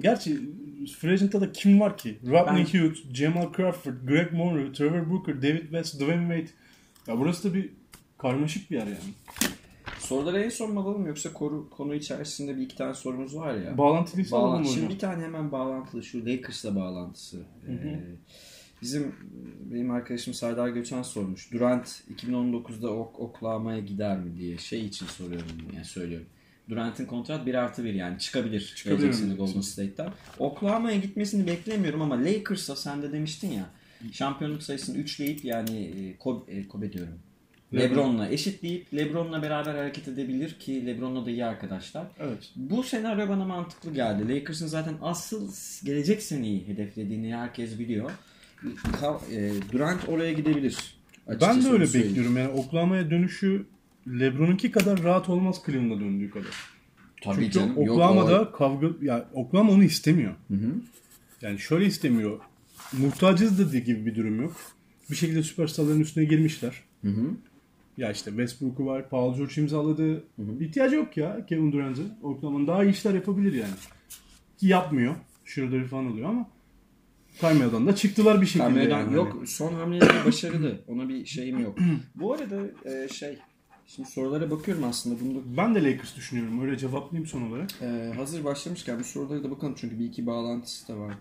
[0.00, 0.40] Gerçi
[0.86, 2.18] free agent'ta da kim var ki?
[2.26, 6.50] Rodney Ben- Hughes, Jamal Crawford, Greg Monroe, Trevor Booker, David West, Dwayne Wade.
[7.12, 7.70] Ya burası da bir
[8.18, 8.98] karmaşık bir yer yani.
[9.98, 13.78] Soruları en son mu alalım yoksa konu, konu içerisinde bir iki tane sorumuz var ya.
[13.78, 14.74] Bağlantılıysa alalım Bağlan- hocam.
[14.74, 17.42] Şimdi bir tane hemen bağlantılı şu Lakers'la bağlantısı.
[17.68, 18.00] Ee,
[18.82, 19.14] bizim
[19.72, 21.52] benim arkadaşım Serdar Göçen sormuş.
[21.52, 26.26] Durant 2019'da Ok- Oklahoma'ya gider mi diye şey için soruyorum yani söylüyorum.
[26.68, 28.72] Durant'in kontrat 1 artı 1 yani çıkabilir.
[28.76, 29.34] Çıkabilir mi?
[29.36, 30.08] Golden State'ten.
[30.38, 33.66] Oklahoma'ya gitmesini beklemiyorum ama Lakers'a sen de demiştin ya
[34.12, 37.18] şampiyonluk sayısını üçleyip yani e, Kobe, e, Kobe diyorum.
[37.74, 37.90] Lebron.
[37.90, 42.06] LeBron'la eşitleyip LeBron'la beraber hareket edebilir ki LeBron'la da iyi arkadaşlar.
[42.18, 42.50] Evet.
[42.56, 44.34] Bu senaryo bana mantıklı geldi.
[44.34, 45.52] Lakers'ın zaten asıl
[45.84, 48.10] gelecek seneyi hedeflediğini herkes biliyor.
[49.32, 50.76] E, Durant oraya gidebilir.
[51.28, 52.16] Ben Açıkçası de öyle söyleyeyim.
[52.16, 52.36] bekliyorum.
[52.36, 53.66] Yani Oklahoma'ya dönüşü
[54.08, 56.54] LeBron'unki kadar rahat olmaz Cleveland'a döndüğü kadar.
[57.22, 57.68] Tabii Çünkü canım.
[57.68, 60.32] Yok, Oklahoma'da o- kavga ya Oklahoma onu istemiyor.
[60.48, 60.74] Hı hı.
[61.42, 62.38] Yani şöyle istemiyor.
[62.92, 64.56] Muhtacız da diye gibi bir durum yok.
[65.10, 66.82] Bir şekilde süperstarların üstüne girmişler.
[67.02, 67.30] Hı hı.
[67.96, 70.24] Ya işte Westbrook'u var, Paul George imzaladı.
[70.60, 72.12] İhtiyacı yok ya Kevin Durant'ın.
[72.22, 73.74] Oklahoma'nın daha iyi işler yapabilir yani.
[74.58, 75.14] Ki yapmıyor.
[75.44, 76.48] Schroeder'i falan alıyor ama
[77.40, 78.64] Kaymadan da çıktılar bir şekilde.
[78.64, 79.14] Carmelo'dan yani.
[79.14, 80.80] yok son hamleleri başarılı.
[80.88, 81.78] Ona bir şeyim yok.
[82.14, 83.38] Bu arada e, şey
[83.96, 85.20] şimdi sorulara bakıyorum aslında.
[85.20, 86.62] Bunu da Ben de Lakers düşünüyorum.
[86.62, 87.70] Öyle cevaplayayım son olarak.
[87.82, 91.14] Ee, hazır başlamışken bu sorulara da bakalım çünkü bir iki bağlantısı da var.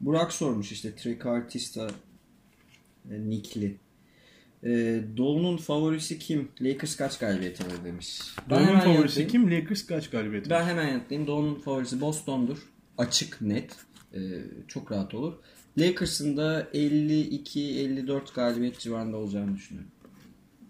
[0.00, 1.90] Burak sormuş işte Trecartista
[3.10, 3.76] e, Nickli.
[4.64, 6.48] E, Doğu'nun favorisi kim?
[6.60, 8.20] Lakers kaç galibiyet alır demiş.
[8.50, 9.50] Doğu'nun favorisi kim?
[9.50, 10.50] Lakers kaç galibiyet?
[10.50, 11.26] Ben hemen yanıtlayayım.
[11.26, 12.58] Doğu'nun favorisi Boston'dur.
[12.98, 13.76] Açık, net.
[14.14, 14.20] E,
[14.68, 15.34] çok rahat olur.
[15.78, 19.90] Lakers'ın da 52-54 galibiyet civarında olacağını düşünüyorum.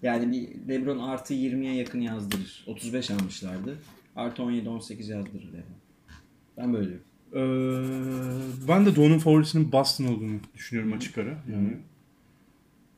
[0.03, 2.65] Yani bir LeBron artı 20'ye yakın yazdırır.
[2.67, 3.79] 35 almışlardı.
[4.17, 5.79] Artı 17-18 yazdırır LeBron.
[6.57, 7.05] Ben böyle diyorum.
[7.33, 11.39] Ee, ben de Doğu'nun favorisinin Boston olduğunu düşünüyorum açık ara.
[11.53, 11.77] Yani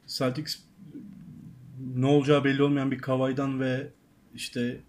[0.06, 0.58] Celtics
[1.94, 3.88] ne olacağı belli olmayan bir Kawhi'dan ve
[4.34, 4.80] işte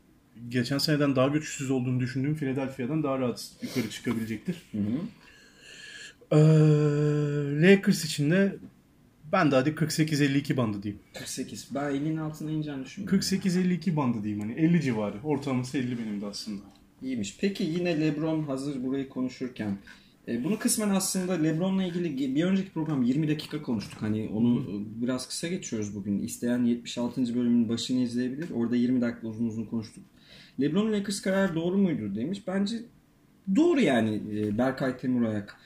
[0.49, 4.55] geçen seneden daha güçsüz olduğunu düşündüğüm Philadelphia'dan daha rahat yukarı çıkabilecektir.
[4.71, 4.97] Hı hı.
[6.31, 6.37] Ee,
[7.61, 8.55] Lakers için de
[9.31, 11.03] ben de hadi 48-52 bandı diyeyim.
[11.13, 11.67] 48.
[11.75, 13.19] Ben 50'nin altına ineceğini düşünmüyorum.
[13.19, 15.21] 48-52 bandı diyeyim hani 50 civarı.
[15.23, 16.61] Ortalaması 50 benim de aslında.
[17.01, 17.37] İyiymiş.
[17.41, 19.77] Peki yine LeBron hazır burayı konuşurken
[20.27, 24.01] e, bunu kısmen aslında LeBron'la ilgili bir önceki program 20 dakika konuştuk.
[24.01, 26.19] Hani onu e, biraz kısa geçiyoruz bugün.
[26.19, 27.35] İsteyen 76.
[27.35, 28.49] bölümün başını izleyebilir.
[28.51, 30.03] Orada 20 dakika uzun uzun konuştuk.
[30.61, 32.47] LeBron Lakers kararı doğru muydu demiş.
[32.47, 32.75] Bence
[33.55, 35.57] doğru yani e, Berkay Temurayak.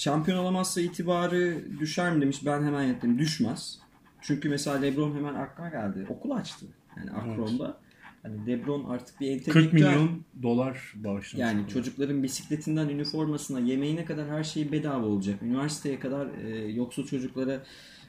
[0.00, 2.46] Şampiyon olamazsa itibarı düşer mi demiş.
[2.46, 3.18] Ben hemen yanıtladım.
[3.18, 3.78] Düşmez.
[4.20, 6.06] Çünkü mesela LeBron hemen aklıma geldi.
[6.08, 6.66] Okul açtı.
[6.96, 7.76] Yani Akron'da.
[8.22, 11.34] Hani LeBron artık bir 40 entelektüel milyon dolar bağışlamış.
[11.34, 15.42] yani çocukların bisikletinden üniformasına, yemeğine kadar her şey bedava olacak.
[15.42, 17.62] Üniversiteye kadar e, yoksul çocuklara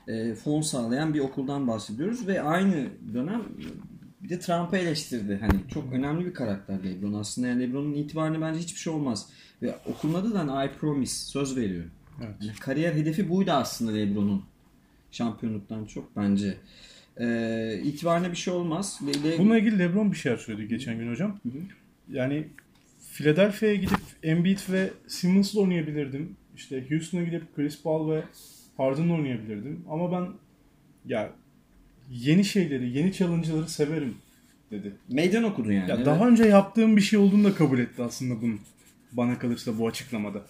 [0.07, 3.41] e, fon sağlayan bir okuldan bahsediyoruz ve aynı dönem
[4.23, 5.37] bir de Trump'ı eleştirdi.
[5.41, 7.47] Hani çok önemli bir karakter LeBron aslında.
[7.47, 9.29] Yani LeBron'un itibarına bence hiçbir şey olmaz.
[9.61, 11.83] Ve okulun adı da hani I promise, söz veriyor.
[12.19, 12.35] Evet.
[12.41, 14.43] Yani kariyer hedefi buydu aslında LeBron'un.
[15.11, 16.57] Şampiyonluktan çok bence.
[17.19, 18.99] E, itibarına bir şey olmaz.
[19.07, 21.39] Le- Le- Bununla ilgili LeBron bir şeyler söyledi geçen gün hocam.
[22.11, 22.47] Yani
[23.13, 26.35] Philadelphia'ya gidip Embiid ve Simmons'la oynayabilirdim.
[26.55, 28.23] İşte Houston'a gidip Chris Paul ve
[28.77, 29.85] Harden'la oynayabilirdim.
[29.89, 30.27] Ama ben
[31.05, 31.31] ya
[32.11, 34.15] yeni şeyleri, yeni challenge'ları severim
[34.71, 34.93] dedi.
[35.09, 35.89] Meydan okudu yani.
[35.89, 36.05] Ya Evet.
[36.05, 38.59] daha önce yaptığım bir şey olduğunu da kabul etti aslında bunun.
[39.11, 40.41] Bana kalırsa bu açıklamada.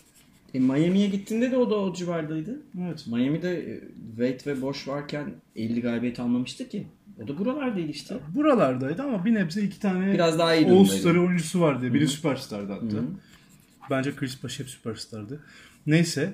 [0.54, 2.60] E, Miami'ye gittiğinde de o da o civardaydı.
[2.82, 3.08] Evet.
[3.08, 3.80] Miami'de e,
[4.18, 6.88] Wade ve Bosch varken 50 galibiyet almamıştı ki.
[7.24, 8.16] O da buralardaydı işte.
[8.36, 11.94] Buralardaydı ama bir nebze iki tane Biraz daha iyi All-Star oyuncusu vardı.
[11.94, 12.98] Biri süperstardı hatta.
[12.98, 13.04] Hı.
[13.90, 15.40] Bence Chris Bosh hep süperstardı.
[15.88, 16.34] Neyse.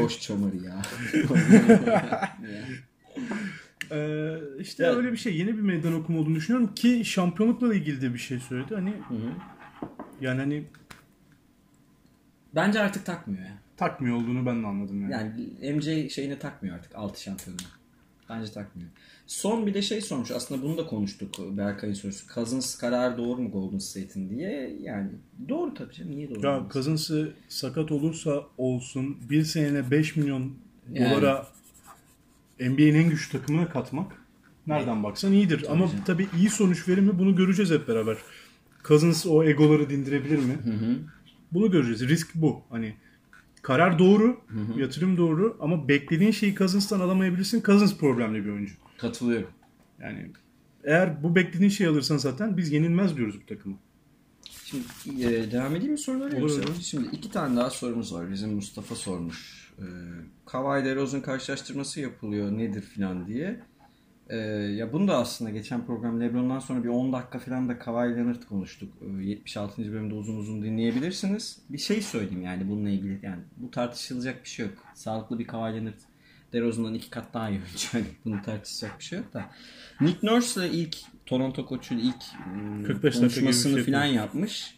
[0.00, 0.82] Boş çamarı ya.
[3.92, 5.36] Ee, işte Ya- öyle bir şey.
[5.36, 8.74] Yeni bir meydan okuma olduğunu düşünüyorum ki şampiyonlukla ilgili de bir şey söyledi.
[8.74, 9.30] Hani Hı hı.
[10.20, 10.64] yani hani
[12.54, 13.58] Bence artık takmıyor ya.
[13.76, 15.12] takmıyor olduğunu ben de anladım yani.
[15.62, 17.58] Yani MJ şeyine takmıyor artık 6 şampiyonu.
[18.28, 18.88] Bence takmıyor.
[19.26, 20.30] Son bir de şey sormuş.
[20.30, 22.34] Aslında bunu da konuştuk Berkay'ın sorusu.
[22.34, 24.76] Cousins karar doğru mu Golden State'in diye.
[24.82, 25.10] Yani
[25.48, 26.10] doğru tabii canım.
[26.10, 26.46] Niye doğru?
[26.46, 26.66] Ya?
[26.72, 30.52] Cousins'ı sakat olursa olsun bir senene 5 milyon
[30.92, 31.10] Yani.
[31.10, 31.46] dolara
[32.60, 34.12] NBA'nin en güçlü takımına katmak
[34.66, 35.66] nereden baksan iyidir.
[35.70, 36.02] Ama canım.
[36.06, 38.16] tabii iyi sonuç verir mi bunu göreceğiz hep beraber.
[38.84, 40.54] Cousins o egoları dindirebilir mi?
[40.64, 40.96] Hı hı.
[41.52, 42.08] Bunu göreceğiz.
[42.08, 42.62] Risk bu.
[42.70, 42.94] Hani
[43.62, 44.40] karar doğru,
[44.76, 47.62] yatırım doğru ama beklediğin şeyi Cousins'tan alamayabilirsin.
[47.62, 48.74] Cousins problemli bir oyuncu.
[48.98, 49.48] Katılıyorum.
[50.00, 50.30] Yani
[50.84, 53.76] eğer bu beklediğin şeyi alırsan zaten biz yenilmez diyoruz bu takımı.
[54.64, 56.36] Şimdi e, devam edeyim mi sorulara?
[56.36, 56.82] Olur, yoksa?
[56.82, 58.30] Şimdi iki tane daha sorumuz var.
[58.32, 59.63] Bizim Mustafa sormuş.
[59.78, 59.84] E,
[60.46, 63.60] Kawhi DeRozan karşılaştırması yapılıyor nedir filan diye.
[64.28, 64.36] E,
[64.76, 68.42] ya bunu da aslında geçen program LeBron'dan sonra bir 10 dakika falan da Kawhi Leonard
[68.48, 68.92] konuştuk.
[69.02, 69.92] E, 76.
[69.92, 71.58] bölümde uzun uzun dinleyebilirsiniz.
[71.68, 73.18] Bir şey söyleyeyim yani bununla ilgili.
[73.22, 74.74] Yani bu tartışılacak bir şey yok.
[74.94, 76.00] Sağlıklı bir Kawhi Leonard
[76.52, 77.88] DeRozan'dan iki kat daha iyi oyuncu.
[77.94, 79.50] Yani bunu tartışacak bir şey yok da.
[80.00, 82.22] Nick Nurse'la ilk Toronto koçuyla ilk
[82.86, 84.74] 45 dakika gibi bir konuşmasını şey falan yapmış.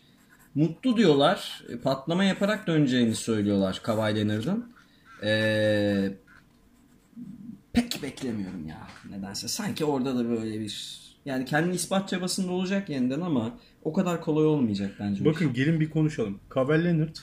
[0.54, 1.62] Mutlu diyorlar.
[1.68, 4.75] E, Patlama yaparak döneceğini söylüyorlar Kawhi Leonard'ın.
[5.22, 6.12] Ee,
[7.72, 9.48] pek beklemiyorum ya nedense.
[9.48, 14.46] Sanki orada da böyle bir yani kendini ispat çabasında olacak yeniden ama o kadar kolay
[14.46, 15.24] olmayacak bence.
[15.24, 16.40] Bakın gelin bir konuşalım.
[16.48, 17.16] Kawhi Leonard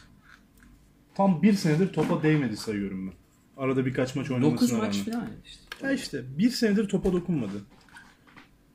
[1.15, 3.13] tam bir senedir topa değmedi sayıyorum ben.
[3.57, 5.11] Arada birkaç maç 9 oynamasına maç rağmen.
[5.13, 5.87] falan işte.
[5.87, 7.61] Ya işte bir senedir topa dokunmadı.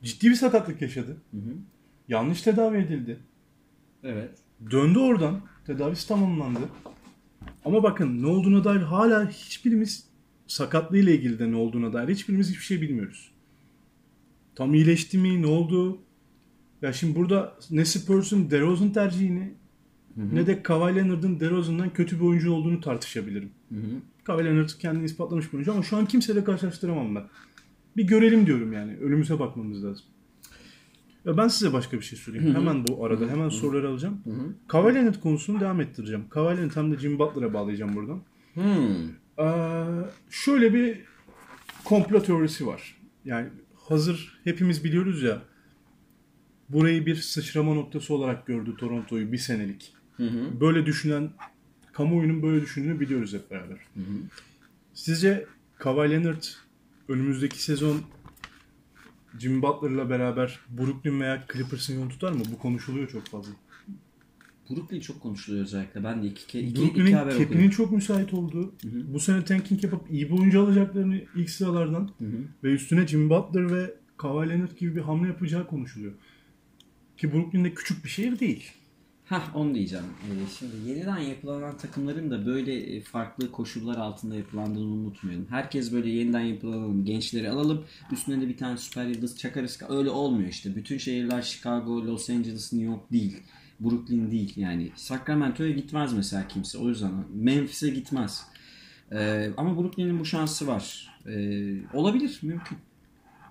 [0.03, 1.17] Ciddi bir sakatlık yaşadı.
[1.31, 1.55] Hı hı.
[2.09, 3.19] Yanlış tedavi edildi.
[4.05, 4.31] Evet.
[4.71, 5.41] Döndü oradan.
[5.67, 6.61] Tedavisi tamamlandı.
[7.65, 10.09] Ama bakın ne olduğuna dair hala hiçbirimiz
[10.47, 13.31] sakatlığıyla ilgili de ne olduğuna dair hiçbirimiz hiçbir şey bilmiyoruz.
[14.55, 15.43] Tam iyileşti mi?
[15.43, 15.99] Ne oldu?
[16.83, 19.55] Ya şimdi burada ne Spurs'un DeRozan tercihini
[20.33, 23.51] ne de Kawhi Leonard'ın DeRozan'dan kötü bir oyuncu olduğunu tartışabilirim.
[24.25, 27.25] Kawhi Leonard kendini ispatlamış bir oyuncu ama şu an kimseyle karşılaştıramam ben.
[27.97, 28.97] Bir görelim diyorum yani.
[28.97, 30.07] Önümüze bakmamız lazım.
[31.25, 32.55] Ya ben size başka bir şey söyleyeyim.
[32.55, 34.23] Hemen bu arada hemen soruları alacağım.
[34.95, 36.25] Leonard konusunu devam ettireceğim.
[36.57, 38.23] Leonard hem de Jimmy Butler'a bağlayacağım buradan.
[39.39, 39.85] Ee,
[40.31, 41.01] şöyle bir
[41.85, 42.97] komplo teorisi var.
[43.25, 43.49] Yani
[43.89, 45.43] hazır hepimiz biliyoruz ya
[46.69, 49.95] burayı bir sıçrama noktası olarak gördü Toronto'yu bir senelik.
[50.61, 51.31] Böyle düşünen
[51.93, 53.79] kamuoyunun böyle düşündüğünü biliyoruz hep beraber.
[54.95, 55.47] Sizce
[55.79, 56.43] Kawhi Leonard
[57.09, 58.01] önümüzdeki sezon
[59.39, 62.43] Jimmy Butler'la beraber Brooklyn veya Clippers'ın yolunu tutar mı?
[62.53, 63.53] Bu konuşuluyor çok fazla.
[64.71, 66.05] Brooklyn çok konuşuluyor özellikle.
[66.05, 67.71] Ben de iki, iki, iki, iki Brooklyn'in haber okudum.
[67.71, 72.11] çok müsait olduğu, bu sene tanking yapıp iyi bir oyuncu alacaklarını ilk sıralardan
[72.65, 76.13] ve üstüne Jimmy Butler ve Kawhi Leonard gibi bir hamle yapacağı konuşuluyor.
[77.17, 78.73] Ki Brooklyn'de küçük bir şehir değil.
[79.29, 80.05] Hah onu diyeceğim.
[80.25, 85.47] Ee, şimdi yeniden yapılanan takımların da böyle e, farklı koşullar altında yapılandığını unutmayalım.
[85.51, 87.85] Herkes böyle yeniden yapılanalım, gençleri alalım.
[88.13, 89.79] Üstüne de bir tane süper yıldız çakarız.
[89.89, 90.77] Öyle olmuyor işte.
[90.77, 93.37] Bütün şehirler Chicago, Los Angeles, New York değil.
[93.81, 94.93] Brooklyn değil yani.
[94.97, 96.79] Sacramento'ya gitmez mesela kimse.
[96.79, 98.45] O yüzden Memphis'e gitmez.
[99.13, 101.09] Ee, ama Brooklyn'in bu şansı var.
[101.27, 102.79] Ee, olabilir, mümkün.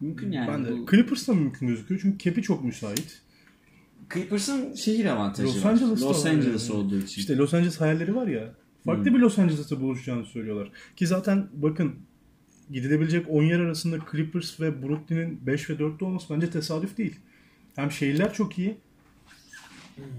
[0.02, 0.48] Mümkün yani.
[0.48, 3.22] ben de Bu- Clippers'ta mümkün gözüküyor çünkü cap'i çok müsait.
[4.14, 5.72] Clippers'ın şehir avantajı Los var.
[5.72, 6.80] Angeles'ta Los Angeles yani.
[6.80, 7.22] olduğu için.
[7.22, 8.54] İşte Los Angeles hayalleri var ya.
[8.86, 10.72] Farklı bir Los Angeles'ta buluşacağını söylüyorlar.
[10.96, 11.96] Ki zaten bakın
[12.72, 17.20] gidilebilecek 10 yer arasında Clippers ve Brooklyn'in 5 ve 4'te olması bence tesadüf değil.
[17.76, 18.78] Hem şehirler çok iyi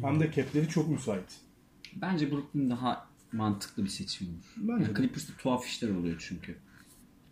[0.03, 1.37] hem de cap'leri çok müsait.
[1.96, 4.55] Bence Brooklyn daha mantıklı bir seçim olur.
[4.57, 4.96] Bence Yani.
[4.96, 6.57] Clippers'ta tuhaf işler oluyor çünkü.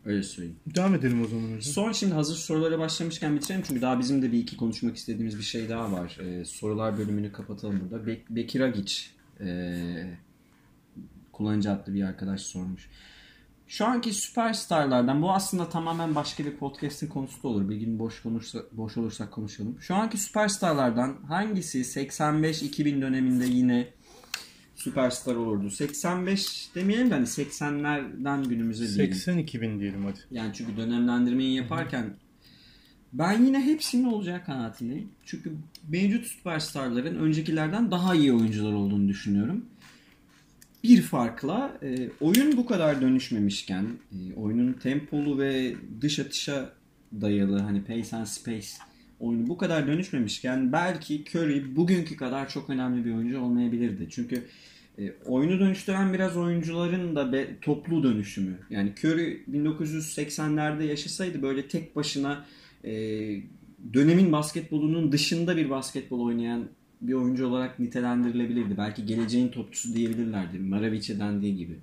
[0.07, 0.57] Öyle söyleyeyim.
[0.75, 1.63] Devam edelim o zaman hocam.
[1.63, 5.45] Son şimdi hazır sorulara başlamışken bitirelim çünkü daha bizim de bir iki konuşmak istediğimiz bir
[5.45, 6.19] şey daha var.
[6.21, 8.07] Ee, sorular bölümünü kapatalım burada.
[8.07, 10.11] Be- Bekir Agiç ee,
[11.33, 12.89] kullanıcı adlı bir arkadaş sormuş.
[13.69, 17.69] Şu anki süperstarlardan bu aslında tamamen başka bir podcast'in konusu da olur.
[17.69, 19.77] Bir gün boş konuşsa, boş olursak konuşalım.
[19.81, 23.89] Şu anki süperstarlardan hangisi 85-2000 döneminde yine
[24.77, 25.71] süperstar olurdu?
[25.71, 29.15] 85 demeyelim de hani 80'lerden günümüze diyelim.
[29.15, 30.19] 82 bin diyelim hadi.
[30.31, 32.15] Yani çünkü dönemlendirmeyi yaparken
[33.13, 35.09] ben yine hepsinin olacağı kanaatindeyim.
[35.25, 35.53] Çünkü
[35.89, 39.67] mevcut süperstarların öncekilerden daha iyi oyuncular olduğunu düşünüyorum.
[40.85, 46.73] Bir farkla e, oyun bu kadar dönüşmemişken, e, oyunun tempolu ve dış atışa
[47.21, 48.69] dayalı hani pace and space
[49.21, 54.07] oyunu bu kadar dönüşmemişken belki Curry bugünkü kadar çok önemli bir oyuncu olmayabilirdi.
[54.11, 54.43] Çünkü
[54.99, 58.59] e, oyunu dönüştüren biraz oyuncuların da be- toplu dönüşümü.
[58.71, 62.45] Yani Curry 1980'lerde yaşasaydı böyle tek başına
[62.85, 62.93] e,
[63.95, 66.69] dönemin basketbolunun dışında bir basketbol oynayan
[67.01, 68.79] bir oyuncu olarak nitelendirilebilirdi.
[68.79, 70.59] Belki geleceğin topçusu diyebilirlerdi.
[70.59, 71.77] Maravic'e dendiği gibi.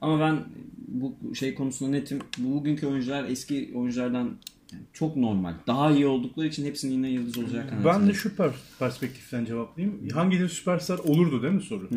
[0.00, 0.44] Ama ben
[0.88, 2.18] bu şey konusunda netim.
[2.38, 4.36] Bu bugünkü oyuncular eski oyunculardan
[4.72, 5.54] yani çok normal.
[5.66, 10.08] Daha iyi oldukları için hepsinin yine yıldız olacak Ben de şu per- perspektiften cevaplayayım.
[10.08, 11.88] Hangileri süperstar olurdu değil mi soru?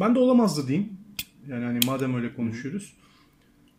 [0.00, 0.92] Ben de olamazdı diyeyim.
[1.48, 2.92] Yani hani madem öyle konuşuyoruz.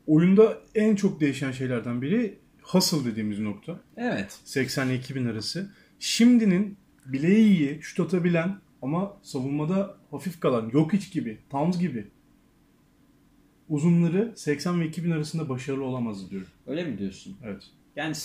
[0.08, 3.80] Oyunda en çok değişen şeylerden biri hustle dediğimiz nokta.
[3.98, 4.40] Evet.
[4.46, 5.72] 80 ile 2000 arası.
[6.00, 12.08] Şimdinin bileği iyi, şut atabilen ama savunmada hafif kalan, yok iç gibi, Towns gibi
[13.70, 16.48] uzunları 80 ve 2000 arasında başarılı olamazdı diyorum.
[16.68, 17.38] Öyle mi diyorsun?
[17.44, 17.64] Evet.
[17.96, 18.16] Yani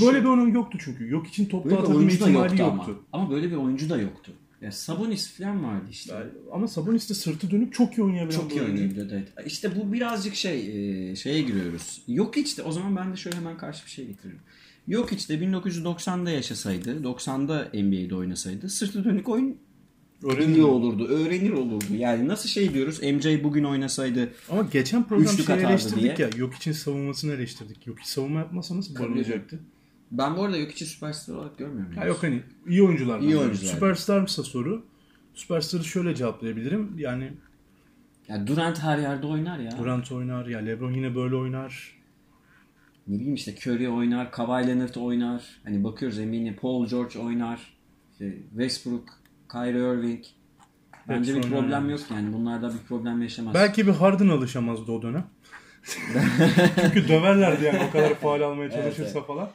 [0.00, 1.10] Böyle bir oyun yoktu çünkü.
[1.10, 3.04] Yok için top Böyle bir dağıtabilme oyuncu da ihtimali yoktu, yoktu.
[3.12, 3.22] ama.
[3.22, 4.32] Ama böyle bir oyuncu da yoktu.
[4.62, 6.14] Ya Sabonis falan vardı işte.
[6.14, 8.74] Yani Ama Sabonis de sırtı dönük çok iyi oynayabilen Çok bir iyi oyuncu.
[8.74, 9.46] oynayabiliyordu evet.
[9.46, 12.02] İşte bu birazcık şey e, şeye giriyoruz.
[12.08, 14.40] Yok işte o zaman ben de şöyle hemen karşı bir şey getiririm.
[14.88, 19.56] Yok işte 1990'da yaşasaydı, 90'da NBA'de oynasaydı sırtı dönük oyun
[20.24, 20.48] Öğrenir.
[20.48, 21.84] biliyor olurdu, öğrenir olurdu.
[21.96, 26.28] Yani nasıl şey diyoruz MJ bugün oynasaydı Ama geçen program Üçlük şey atardı eleştirdik diye.
[26.28, 26.30] ya.
[26.36, 27.86] Yok için savunmasını eleştirdik.
[27.86, 29.60] Yok için savunma yapmasa nasıl barınacaktı?
[30.12, 31.92] ben bu arada yok içi süperstar olarak görmüyorum.
[31.94, 32.08] Ha yani.
[32.08, 33.20] yok hani iyi oyuncular.
[33.20, 33.72] İyi oyuncular.
[33.72, 34.84] Süperstarsa soru.
[35.34, 36.92] Süperstar'ı şöyle cevaplayabilirim.
[36.98, 37.32] Yani
[38.28, 39.78] Ya Durant her yerde oynar ya.
[39.78, 41.94] Durant oynar ya LeBron yine böyle oynar.
[43.08, 45.42] Ne bileyim işte Curry oynar, Kawhi Leonard oynar.
[45.64, 47.74] Hani bakıyoruz eminim Paul George oynar.
[48.12, 49.08] İşte Westbrook,
[49.54, 50.24] Kyrie Irving.
[51.08, 51.90] Bence bir Hepsi problem oynar.
[51.90, 52.32] yok yani.
[52.32, 53.54] Bunlarda bir problem yaşamaz.
[53.54, 55.26] Belki bir Harden alışamazdı o dönem.
[56.82, 59.26] Çünkü döverlerdi yani o kadar faal almaya çalışırsa evet.
[59.26, 59.50] falan.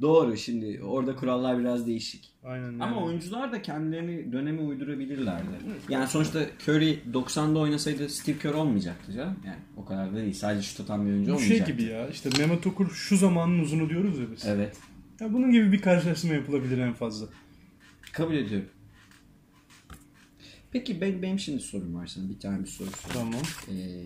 [0.00, 2.32] Doğru şimdi orada kurallar biraz değişik.
[2.44, 2.84] Aynen yani.
[2.84, 5.46] Ama oyuncular da kendilerini döneme uydurabilirlerdi.
[5.88, 9.36] Yani sonuçta Curry 90'da oynasaydı Steve Kerr olmayacaktı canım.
[9.46, 10.34] Yani o kadar da değil.
[10.34, 11.72] Sadece şut atan bir oyuncu Bu şey olmayacaktı.
[11.72, 14.46] gibi ya işte Mehmet Okur şu zamanın uzunu diyoruz ya biz.
[14.46, 14.76] Evet.
[15.20, 17.26] Ya bunun gibi bir karşılaştırma yapılabilir en fazla.
[18.12, 18.68] Kabul ediyorum.
[20.72, 22.28] Peki ben, benim şimdi sorum var sana.
[22.28, 23.30] Bir tane bir soru sorayım.
[23.32, 23.46] Tamam.
[23.68, 24.04] Ee,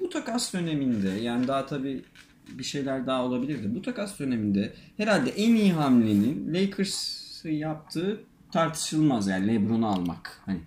[0.00, 2.02] bu takas döneminde yani daha tabii
[2.48, 3.74] bir şeyler daha olabilirdi.
[3.74, 8.20] Bu takas döneminde herhalde en iyi hamlenin Lakers'ı yaptığı
[8.52, 10.42] tartışılmaz yani LeBron'u almak.
[10.46, 10.60] Hani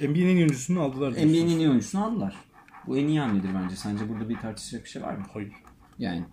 [0.00, 1.12] NBA'nin en iyi oyuncusunu aldılar.
[1.12, 2.34] NBA'nin en iyi oyuncusunu aldılar.
[2.86, 3.76] Bu en iyi hamledir bence.
[3.76, 5.24] Sence burada bir tartışacak bir şey var mı?
[5.32, 5.52] Hayır.
[5.98, 6.24] Yani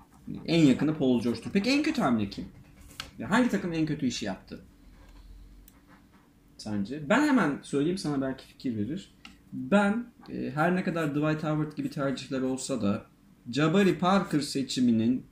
[0.46, 1.52] en yakını Paul George'tur.
[1.54, 2.46] Peki en kötü hamle kim?
[3.20, 4.66] Ya hangi takım en kötü işi yaptı?
[6.58, 7.10] Sence?
[7.10, 9.12] Ben hemen söyleyeyim sana belki fikir verir.
[9.54, 13.06] Ben e, her ne kadar Dwight Howard gibi tercihler olsa da
[13.52, 15.24] Jabari Parker seçiminin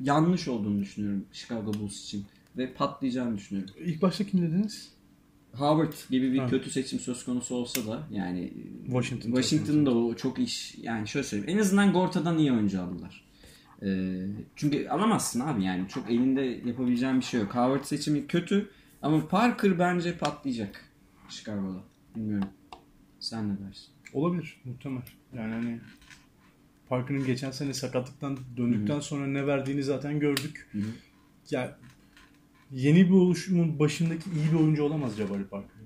[0.00, 2.24] yanlış olduğunu düşünüyorum Chicago Bulls için.
[2.56, 3.74] Ve patlayacağını düşünüyorum.
[3.84, 4.92] İlk başta kim dediniz?
[5.52, 6.46] Howard gibi bir Ha.
[6.46, 11.26] kötü seçim söz konusu olsa da yani e, Washington Washington'da o çok iş yani şöyle
[11.26, 13.24] söyleyeyim en azından Gorta'dan iyi oyuncu aldılar.
[13.82, 14.26] Ee,
[14.56, 17.48] çünkü alamazsın abi yani çok elinde yapabileceğin bir şey yok.
[17.54, 18.70] Howard seçimi kötü
[19.02, 20.84] ama Parker bence patlayacak
[21.28, 21.78] Chicago'da.
[22.16, 22.48] Bilmiyorum.
[23.20, 23.88] Sen ne dersin?
[24.12, 24.60] Olabilir.
[24.64, 25.02] Muhtemel.
[25.36, 25.80] Yani hani
[26.88, 30.68] Parker'ın geçen sene sakatlıktan döndükten sonra ne verdiğini zaten gördük.
[30.72, 30.82] Hı hı.
[31.50, 31.78] Ya
[32.70, 35.78] yeni bir oluşumun başındaki iyi bir oyuncu olamaz Jabari Parker.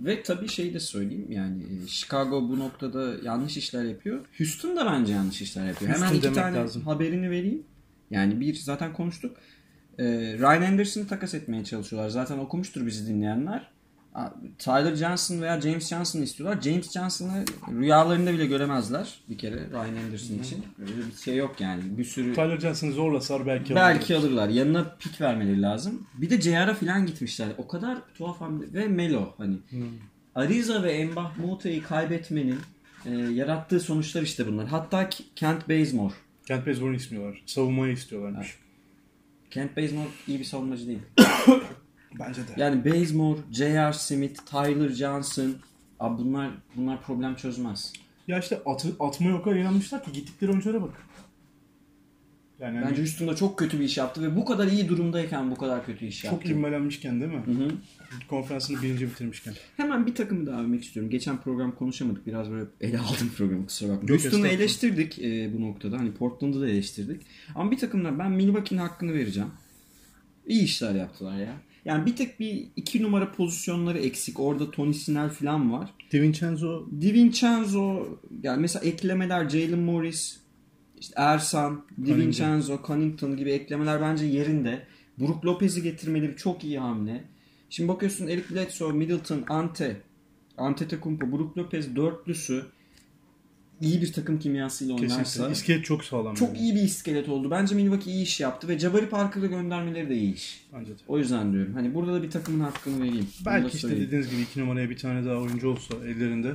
[0.00, 4.26] Ve tabii şey de söyleyeyim yani e, Chicago bu noktada yanlış işler yapıyor.
[4.38, 5.90] Houston da bence yanlış işler yapıyor.
[5.90, 6.82] Houston Hemen iki demek tane lazım.
[6.82, 7.62] haberini vereyim.
[8.10, 9.36] Yani bir zaten konuştuk.
[9.98, 10.04] Ee,
[10.38, 12.10] Ryan Anderson'ı takas etmeye çalışıyorlar.
[12.10, 13.74] Zaten okumuştur bizi dinleyenler.
[14.58, 16.60] Tyler Johnson veya James Johnson'ı istiyorlar.
[16.62, 20.64] James Johnson'ı rüyalarında bile göremezler bir kere Ryan Anderson için.
[20.80, 21.82] Öyle bir şey yok yani.
[21.98, 24.24] Bir sürü Tyler Johnson'ı zorla sar belki Belki alır.
[24.28, 24.48] alırlar.
[24.48, 26.06] Yanına pik vermeleri lazım.
[26.14, 27.48] Bir de JR'a falan gitmişler.
[27.58, 28.72] O kadar tuhaf hamle.
[28.72, 29.56] Ve Melo hani.
[30.34, 32.58] Ariza ve Embah Mute'yi kaybetmenin
[33.06, 34.66] e, yarattığı sonuçlar işte bunlar.
[34.66, 36.14] Hatta Kent Bazemore.
[36.46, 37.42] Kent Bazemore'u istiyorlar.
[37.46, 38.58] Savunmayı istiyorlarmış.
[39.54, 41.02] Kent Bazemore iyi bir savunmacı değil.
[42.18, 42.52] Bence de.
[42.56, 43.92] Yani Bazemore, J.R.
[43.92, 45.54] Smith, Tyler Johnson
[46.00, 47.92] abi bunlar bunlar problem çözmez.
[48.28, 50.90] Ya işte atı, atmaya o kadar inanmışlar ki gittikleri oyunculara bak.
[52.64, 55.54] Yani hani Bence Houston'da çok kötü bir iş yaptı ve bu kadar iyi durumdayken bu
[55.54, 56.40] kadar kötü iş yaptı.
[56.40, 57.42] çok ivmelenmişken değil mi?
[57.46, 57.70] Hı hı.
[58.28, 59.54] Konferansını birinci bitirmişken.
[59.76, 61.10] Hemen bir takımı daha övmek istiyorum.
[61.10, 62.26] Geçen program konuşamadık.
[62.26, 64.08] Biraz böyle ele aldım programı kusura bakma.
[64.08, 64.48] Yok, estağfurullah.
[64.48, 65.98] eleştirdik e, bu noktada.
[65.98, 67.22] Hani Portland'ı da eleştirdik.
[67.54, 69.50] Ama bir takımlar ben Milwaukee'nin hakkını vereceğim.
[70.46, 71.56] İyi işler yaptılar ya.
[71.84, 74.40] Yani bir tek bir iki numara pozisyonları eksik.
[74.40, 75.90] Orada Tony Snell falan var.
[76.12, 78.06] DiVincenzo DiVincenzo
[78.42, 80.43] yani mesela eklemeler Jalen Morris,
[81.00, 84.86] işte Ersan, DiVincenzo, Connington gibi eklemeler bence yerinde.
[85.18, 87.24] Brook Lopez'i getirmeleri çok iyi hamle.
[87.70, 89.96] Şimdi bakıyorsun Eric Bledsoe, Middleton, Ante,
[90.58, 92.64] Antetokounmpo, Brook Lopez dörtlüsü
[93.80, 95.52] iyi bir takım kimyasıyla oynarsa kesinlikle.
[95.52, 96.34] İskelet çok sağlam.
[96.34, 96.58] çok yani.
[96.58, 97.50] iyi bir iskelet oldu.
[97.50, 100.66] Bence Milwaukee iyi iş yaptı ve Jabari Parker'ı göndermeleri de iyi iş.
[100.72, 100.96] Bence de.
[101.08, 101.74] O yüzden diyorum.
[101.74, 103.26] Hani burada da bir takımın hakkını vereyim.
[103.46, 104.06] Belki işte söyleyeyim.
[104.06, 106.52] dediğiniz gibi iki numaraya bir tane daha oyuncu olsa ellerinde.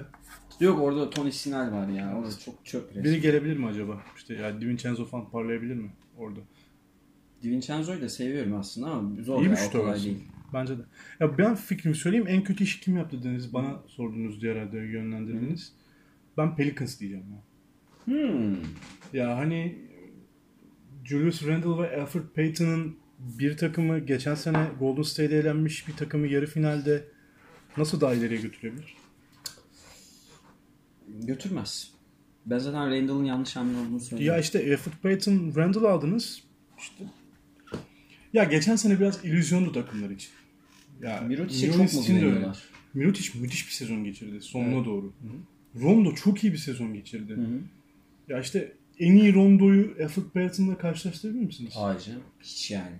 [0.59, 2.17] Yok orada Tony Snell var ya.
[2.17, 3.03] Orada çok çöp resmen.
[3.03, 4.01] Biri gelebilir mi acaba?
[4.17, 6.39] İşte ya DiVincenzo falan parlayabilir mi orada?
[7.43, 10.23] DiVincenzo'yu da seviyorum aslında ama zor İyi ya, bir şut kolay değil.
[10.53, 10.81] Bence de.
[11.19, 12.27] Ya ben fikrimi söyleyeyim.
[12.27, 13.53] En kötü işi kim yaptı dediniz.
[13.53, 15.73] Bana sordunuz diye herhalde yönlendirdiniz.
[16.37, 17.41] Ben Pelicans diyeceğim ya.
[18.05, 18.55] Hmm.
[19.13, 19.75] Ya hani
[21.05, 26.45] Julius Randle ve Alfred Payton'ın bir takımı geçen sene Golden State'e elenmiş bir takımı yarı
[26.45, 27.03] finalde
[27.77, 28.95] nasıl daha ileriye götürebilir?
[31.25, 31.91] Götürmez.
[32.45, 34.35] Ben zaten Randall'ın yanlış hamle olduğunu söylüyorum.
[34.35, 36.43] Ya işte Alfred Payton, Randle aldınız.
[36.79, 37.03] İşte
[38.33, 40.29] ya geçen sene biraz illüzyondu takımlar için.
[41.01, 42.63] Ya Mirotic'e çok mu güveniyorlar?
[42.93, 44.85] Mirotic müthiş bir sezon geçirdi sonuna Evet.
[44.85, 45.13] doğru.
[45.75, 47.33] Rondo çok iyi bir sezon geçirdi.
[47.33, 47.59] Hı hı.
[48.27, 51.73] Ya işte en iyi Rondo'yu Alfred Payton'la karşılaştırabilir misiniz?
[51.75, 52.21] Hayır canım.
[52.41, 52.95] Hiç yani.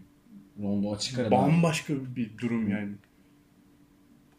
[0.61, 1.31] Rondo açık arada.
[1.31, 2.91] Bambaşka bir durum yani.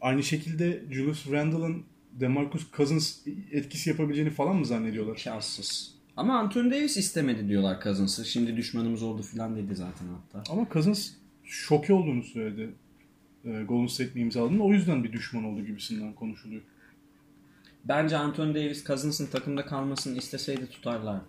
[0.00, 3.18] Aynı şekilde Julius Randle'ın DeMarcus Cousins
[3.52, 5.16] etkisi yapabileceğini falan mı zannediyorlar?
[5.16, 5.94] İmkansız.
[6.16, 8.24] Ama Anthony Davis istemedi diyorlar Cousins'ı.
[8.24, 10.52] Şimdi düşmanımız oldu falan dedi zaten hatta.
[10.52, 11.10] Ama Cousins
[11.44, 12.70] şoke olduğunu söyledi.
[13.44, 16.62] Ee, Golden State'le imzaladığında o yüzden bir düşman oldu gibisinden konuşuluyor.
[17.84, 21.20] Bence Anthony Davis Cousins'ın takımda kalmasını isteseydi tutarlar.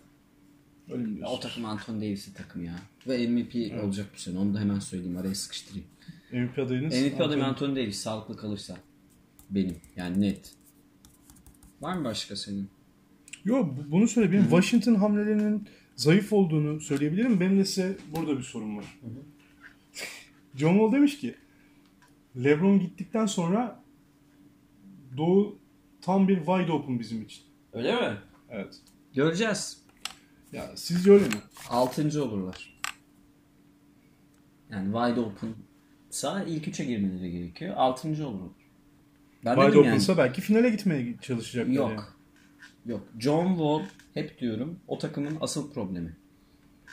[0.91, 2.75] Öyle mi o takım Anthony Davis'in takımı ya.
[3.07, 4.39] Ve MVP olacak bu sene.
[4.39, 5.17] Onu da hemen söyleyeyim.
[5.17, 5.87] Araya sıkıştırayım.
[6.31, 7.01] MVP adayınız?
[7.01, 8.77] MVP adayım Anthony Davis sağlıklı kalırsa.
[9.49, 9.75] Benim.
[9.95, 10.51] Yani net.
[11.81, 12.69] Var mı başka senin?
[13.45, 14.31] Yo bu- bunu söyle.
[14.31, 17.39] Benim Washington hamlelerinin zayıf olduğunu söyleyebilirim.
[17.39, 18.85] Benim de size burada bir sorum var.
[20.55, 21.35] John Wall demiş ki
[22.43, 23.83] LeBron gittikten sonra
[25.17, 25.59] Doğu
[26.01, 27.43] tam bir wide open bizim için.
[27.73, 28.17] Öyle mi?
[28.49, 28.79] Evet.
[29.13, 29.81] Göreceğiz.
[30.51, 31.33] Ya sizce öyle mi?
[31.69, 32.77] Altıncı olurlar.
[34.71, 35.49] Yani wide open
[36.09, 37.73] sağ ilk üçe girmeleri gerekiyor.
[37.77, 38.49] Altıncı olurlar.
[39.45, 39.89] Ben Wide dedim yani.
[39.89, 41.89] open'sa belki finale gitmeye çalışacaklar Yok.
[41.89, 42.01] yani.
[42.85, 43.07] Yok.
[43.19, 43.81] John Wall
[44.13, 46.15] hep diyorum o takımın asıl problemi.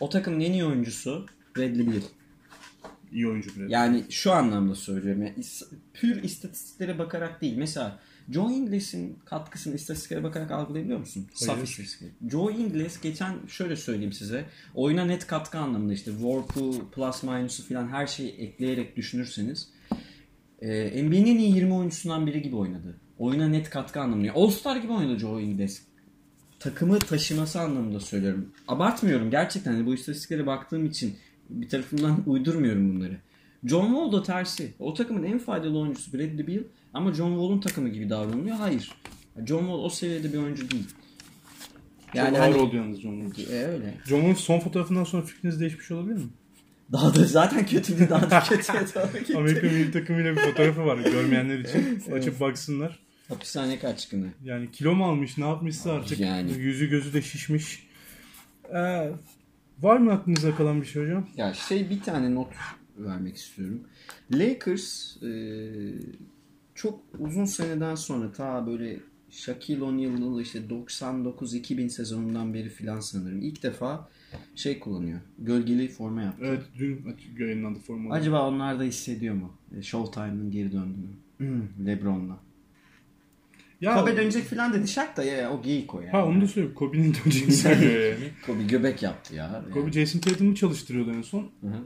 [0.00, 1.26] O takımın en iyi oyuncusu
[1.56, 2.00] Bradley Beal.
[3.12, 3.70] İyi oyuncu biraz.
[3.70, 5.22] Yani şu anlamda söylüyorum.
[5.22, 5.34] Yani
[5.94, 7.56] pür istatistiklere bakarak değil.
[7.56, 7.98] Mesela
[8.30, 11.26] Joe Ingles'in katkısını istatistiklere bakarak algılayabiliyor musun?
[11.34, 11.68] Saf Hayır.
[11.68, 12.12] istatistikleri.
[12.30, 14.44] Joe Ingles geçen şöyle söyleyeyim size.
[14.74, 19.68] Oyuna net katkı anlamında işte Warp'u, plus minus'u falan her şeyi ekleyerek düşünürseniz
[20.62, 22.96] e, NBA'nin en iyi 20 oyuncusundan biri gibi oynadı.
[23.18, 24.32] Oyuna net katkı anlamında.
[24.32, 25.82] All-Star gibi oynadı Joe Ingles.
[26.60, 28.52] Takımı taşıması anlamında söylüyorum.
[28.68, 29.72] Abartmıyorum gerçekten.
[29.72, 31.16] Hani bu istatistiklere baktığım için
[31.50, 33.16] bir tarafından uydurmuyorum bunları.
[33.64, 34.72] John Wall da tersi.
[34.78, 36.62] O takımın en faydalı oyuncusu Bradley Beal
[36.94, 38.56] ama John Wall'un takımı gibi davranılıyor.
[38.56, 38.92] Hayır.
[39.46, 40.86] John Wall o seviyede bir oyuncu değil.
[42.14, 43.54] Yani Yani ağır hani, oldu yalnız John Wall.
[43.56, 43.94] e, öyle.
[44.06, 46.28] John Wall'un son fotoğrafından sonra fikriniz değişmiş olabilir mi?
[46.92, 49.36] Daha da zaten kötüydü daha da kötüye doğru gitti.
[49.36, 52.02] Amerika milli takımıyla bir fotoğrafı var görmeyenler için.
[52.12, 52.98] Açıp baksınlar.
[53.28, 54.26] Hapishane kaçkını.
[54.44, 56.20] Yani kilo mu almış ne yapmışsa artık.
[56.20, 56.52] Yani.
[56.52, 57.88] Yüzü gözü de şişmiş.
[58.74, 59.10] Ee,
[59.78, 61.28] var mı aklınıza kalan bir şey hocam?
[61.36, 62.48] Ya şey bir tane not
[62.98, 63.80] vermek istiyorum.
[64.32, 65.30] Lakers e,
[66.74, 68.98] çok uzun seneden sonra ta böyle
[69.30, 73.42] Shaquille O'Neal'lı işte 99-2000 sezonundan beri filan sanırım.
[73.42, 74.08] ilk defa
[74.54, 75.20] şey kullanıyor.
[75.38, 76.44] Gölgeli forma yaptı.
[76.46, 78.20] Evet dün yayınlandı formalar.
[78.20, 79.52] Acaba onlar da hissediyor mu?
[79.78, 81.16] E, Showtime'ın geri döndüğünü.
[81.38, 82.38] Hmm, Lebron'la.
[83.80, 84.88] Ya, Kobe dönecek filan dedi.
[84.88, 86.10] Şak da ya o geyik o yani.
[86.10, 86.74] Ha onu da söyleyeyim.
[86.74, 88.30] Kobe'nin döneceğini söylüyor yani.
[88.46, 89.64] Kobe göbek yaptı ya.
[89.74, 91.50] Kobe Jason Tatum'u çalıştırıyordu en son.
[91.60, 91.82] Hı hı.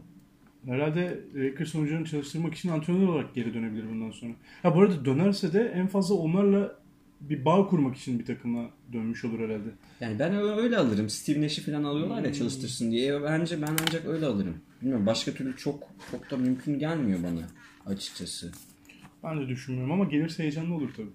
[0.66, 4.32] Herhalde Lakers oyuncularını çalıştırmak için antrenör olarak geri dönebilir bundan sonra.
[4.62, 6.78] Ha bu arada dönerse de en fazla onlarla
[7.20, 9.68] bir bağ kurmak için bir takıma dönmüş olur herhalde.
[10.00, 11.10] Yani ben öyle, alırım.
[11.10, 13.14] Steve Nash'i falan alıyorlar ya çalıştırsın diye.
[13.14, 14.54] E, Bence ben ancak öyle alırım.
[14.82, 17.40] Bilmiyorum başka türlü çok çok da mümkün gelmiyor bana
[17.94, 18.52] açıkçası.
[19.24, 21.10] Ben de düşünmüyorum ama gelirse heyecanlı olur tabii.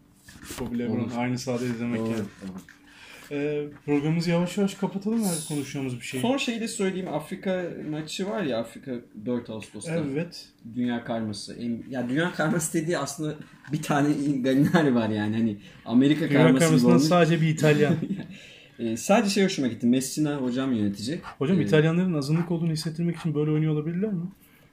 [0.60, 1.12] Kobe LeBron Olur.
[1.18, 2.18] aynı sahada izlemek Doğru, yani.
[2.18, 2.62] doğru.
[3.32, 6.22] Ee, programımızı yavaş yavaş kapatalım her konuşacağımız bir şey.
[6.22, 7.08] Son şeyi de söyleyeyim.
[7.14, 8.92] Afrika maçı var ya Afrika
[9.26, 9.96] 4 Ağustos'ta.
[10.12, 10.46] Evet.
[10.76, 11.54] Dünya karması.
[11.54, 13.36] En- Ya dünya karması dediği aslında
[13.74, 14.10] bir tane
[14.42, 15.36] Galinari var yani.
[15.36, 17.96] Hani Amerika Dünya karması gibi karmasından sadece bir İtalyan.
[18.80, 19.88] Ee, sadece şey hoşuma gitti.
[19.88, 21.22] Messina hocam yönetecek.
[21.38, 24.22] Hocam Ee, İtalyanların azınlık olduğunu hissettirmek için böyle oynuyor olabilirler mi?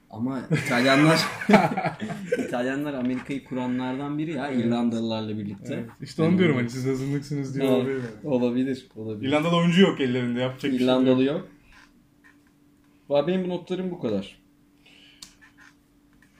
[0.09, 1.19] Ama İtalyanlar
[2.47, 5.73] İtalyanlar Amerika'yı kuranlardan biri ya İrlandalılarla birlikte.
[5.73, 5.89] Evet.
[6.01, 7.77] İşte onu diyorum hani siz azınlıksınız diyor Evet.
[7.77, 8.09] olabilirler.
[8.23, 8.87] Olabilir.
[8.95, 9.29] Olabilir.
[9.29, 10.95] İrlandalı oyuncu yok ellerinde yapacak bir şey yok.
[11.01, 11.47] İrlandalı yok.
[13.09, 14.39] Benim bu notlarım bu kadar.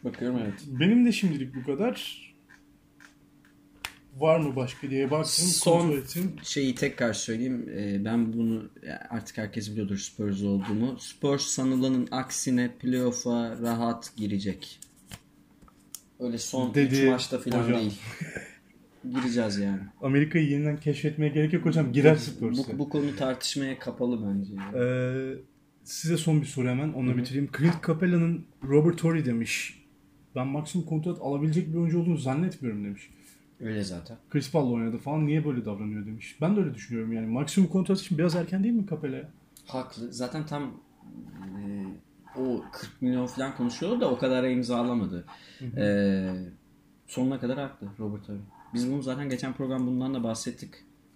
[0.04, 0.64] Bakıyorum evet.
[0.68, 2.26] Benim de şimdilik bu kadar.
[4.16, 5.46] Var mı başka diye baktım.
[5.48, 6.04] Son-.
[6.44, 7.70] Şeyi tekrar söyleyeyim.
[7.78, 8.70] Ee, Ben bunu
[9.10, 11.00] artık herkes biliyordur Spurs olduğumu.
[11.00, 14.80] Spurs sanılanın aksine playoff'a rahat girecek.
[16.20, 17.80] Öyle son Dedi 3 maçta falan hocam.
[17.80, 18.00] değil.
[19.16, 19.80] Gireceğiz yani.
[20.02, 21.92] Amerika'yı yeniden keşfetmeye gerek yok hocam.
[21.94, 22.80] Girer Bu, Spurs'a.
[22.80, 24.54] bu konu tartışmaya kapalı bence.
[24.54, 24.78] yani.
[24.78, 25.38] Ee,
[25.84, 26.94] size son bir soru hemen.
[26.94, 27.50] Onunla bitireyim.
[27.58, 29.82] Clint Capella'nın Robert Torrey demiş.
[30.36, 33.10] Ben maksimum kontrat alabilecek bir oyuncu olduğunu zannetmiyorum demiş.
[33.60, 34.18] Öyle zaten.
[34.30, 36.36] Chris Paul'la oynadı falan niye böyle davranıyor demiş.
[36.42, 37.28] Ben de öyle düşünüyorum yani.
[37.28, 39.30] Maksimum kontrat için biraz erken değil mi Capella'ya?
[39.66, 40.14] Haklı.
[40.14, 40.64] Zaten tam
[41.42, 41.86] e,
[42.40, 45.26] o 40 milyon falan konuşuyordu da o kadar imzalamadı.
[45.78, 46.26] E,
[47.08, 48.40] sonuna kadar haklı Robert abi.
[48.74, 50.70] Biz bunu zaten geçen program bundan da bahsettik.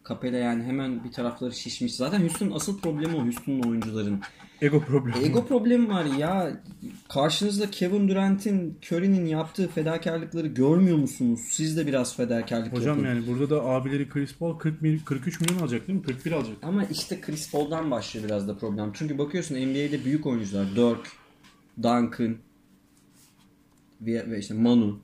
[0.10, 1.96] Capella yani hemen bir tarafları şişmiş.
[1.96, 4.22] Zaten Houston'un asıl problemi o Houston'un oyuncuların.
[4.62, 5.26] Ego problemi.
[5.26, 6.62] Ego problemi var ya.
[7.10, 11.40] Karşınızda Kevin Durant'in, Curry'nin yaptığı fedakarlıkları görmüyor musunuz?
[11.50, 13.10] Siz de biraz fedakarlık Hocam yapın.
[13.16, 16.06] yani burada da abileri Chris Paul 40 mil- 43 milyon alacak değil mi?
[16.06, 16.56] 41 alacak.
[16.62, 18.92] Ama işte Chris Paul'dan başlıyor biraz da problem.
[18.94, 21.08] Çünkü bakıyorsun NBA'de büyük oyuncular Dirk,
[21.84, 22.36] Duncan
[24.02, 25.00] ve, işte Manu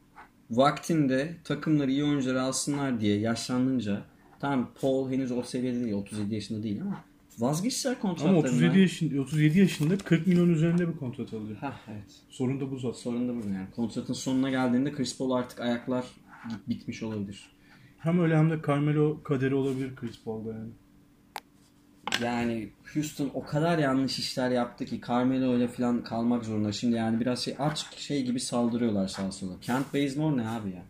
[0.52, 4.02] vaktinde takımları iyi oyuncuları alsınlar diye yaşlanınca
[4.50, 7.04] tamam Paul henüz o seviyede değil 37 yaşında değil ama
[7.40, 8.40] vazgeçtiler Ama kontratlarından.
[8.40, 11.58] 37 yaşında 37 yaşında 40 milyon üzerinde bir kontrat alıyor.
[11.62, 12.22] Hah evet.
[12.30, 13.00] Sorun da bu zaten.
[13.00, 13.68] Sorun da bu yani.
[13.76, 16.06] Kontratın sonuna geldiğinde Chris Paul artık ayaklar
[16.68, 17.50] bitmiş olabilir.
[17.98, 20.70] Hem öyle hem de Carmelo kaderi olabilir Chris Paul'da yani.
[22.24, 26.72] Yani Houston o kadar yanlış işler yaptı ki Carmelo öyle falan kalmak zorunda.
[26.72, 29.60] Şimdi yani biraz şey aç şey gibi saldırıyorlar sağa sola.
[29.62, 30.84] Kent Bazemore ne abi ya?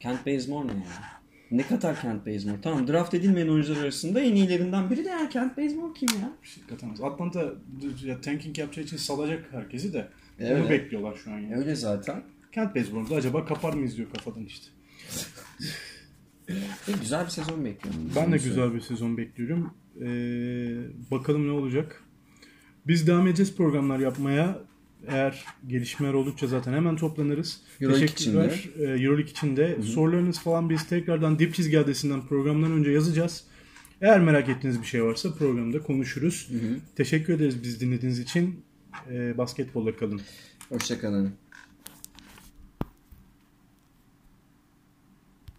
[0.00, 1.17] Kent Bazemore ne ya?
[1.50, 2.60] Ne kadar Kent Bazemore?
[2.60, 6.32] Tamam draft edilmeyen oyuncular arasında en iyilerinden biri de ya Kent Bazemore kim ya?
[6.68, 7.00] Katamaz.
[7.00, 7.52] Atlanta
[8.04, 10.08] ya, tanking yapacağı için salacak herkesi de.
[10.38, 10.62] Evet.
[10.62, 11.56] Onu bekliyorlar şu an yani.
[11.56, 12.22] Öyle zaten.
[12.52, 14.66] Kent Baseborn'da acaba kapar mıyız diyor kafadan işte.
[17.00, 18.10] Güzel bir sezon bekliyorum.
[18.16, 19.74] Ben de güzel bir sezon bekliyorum.
[20.00, 22.04] Ee, bakalım ne olacak.
[22.86, 24.58] Biz devam edeceğiz programlar yapmaya.
[25.08, 27.60] Eğer gelişmeler oldukça zaten hemen toplanırız.
[27.80, 28.68] Euroleague Teşekkürler.
[28.78, 33.44] Ee, Euroleague için de sorularınız falan biz tekrardan dip çizgi adresinden programdan önce yazacağız.
[34.00, 36.50] Eğer merak ettiğiniz bir şey varsa programda konuşuruz.
[36.96, 38.64] Teşekkür ederiz biz dinlediğiniz için.
[39.10, 40.20] Ee, basketbolla kalın.
[40.68, 41.32] Hoşçakalın.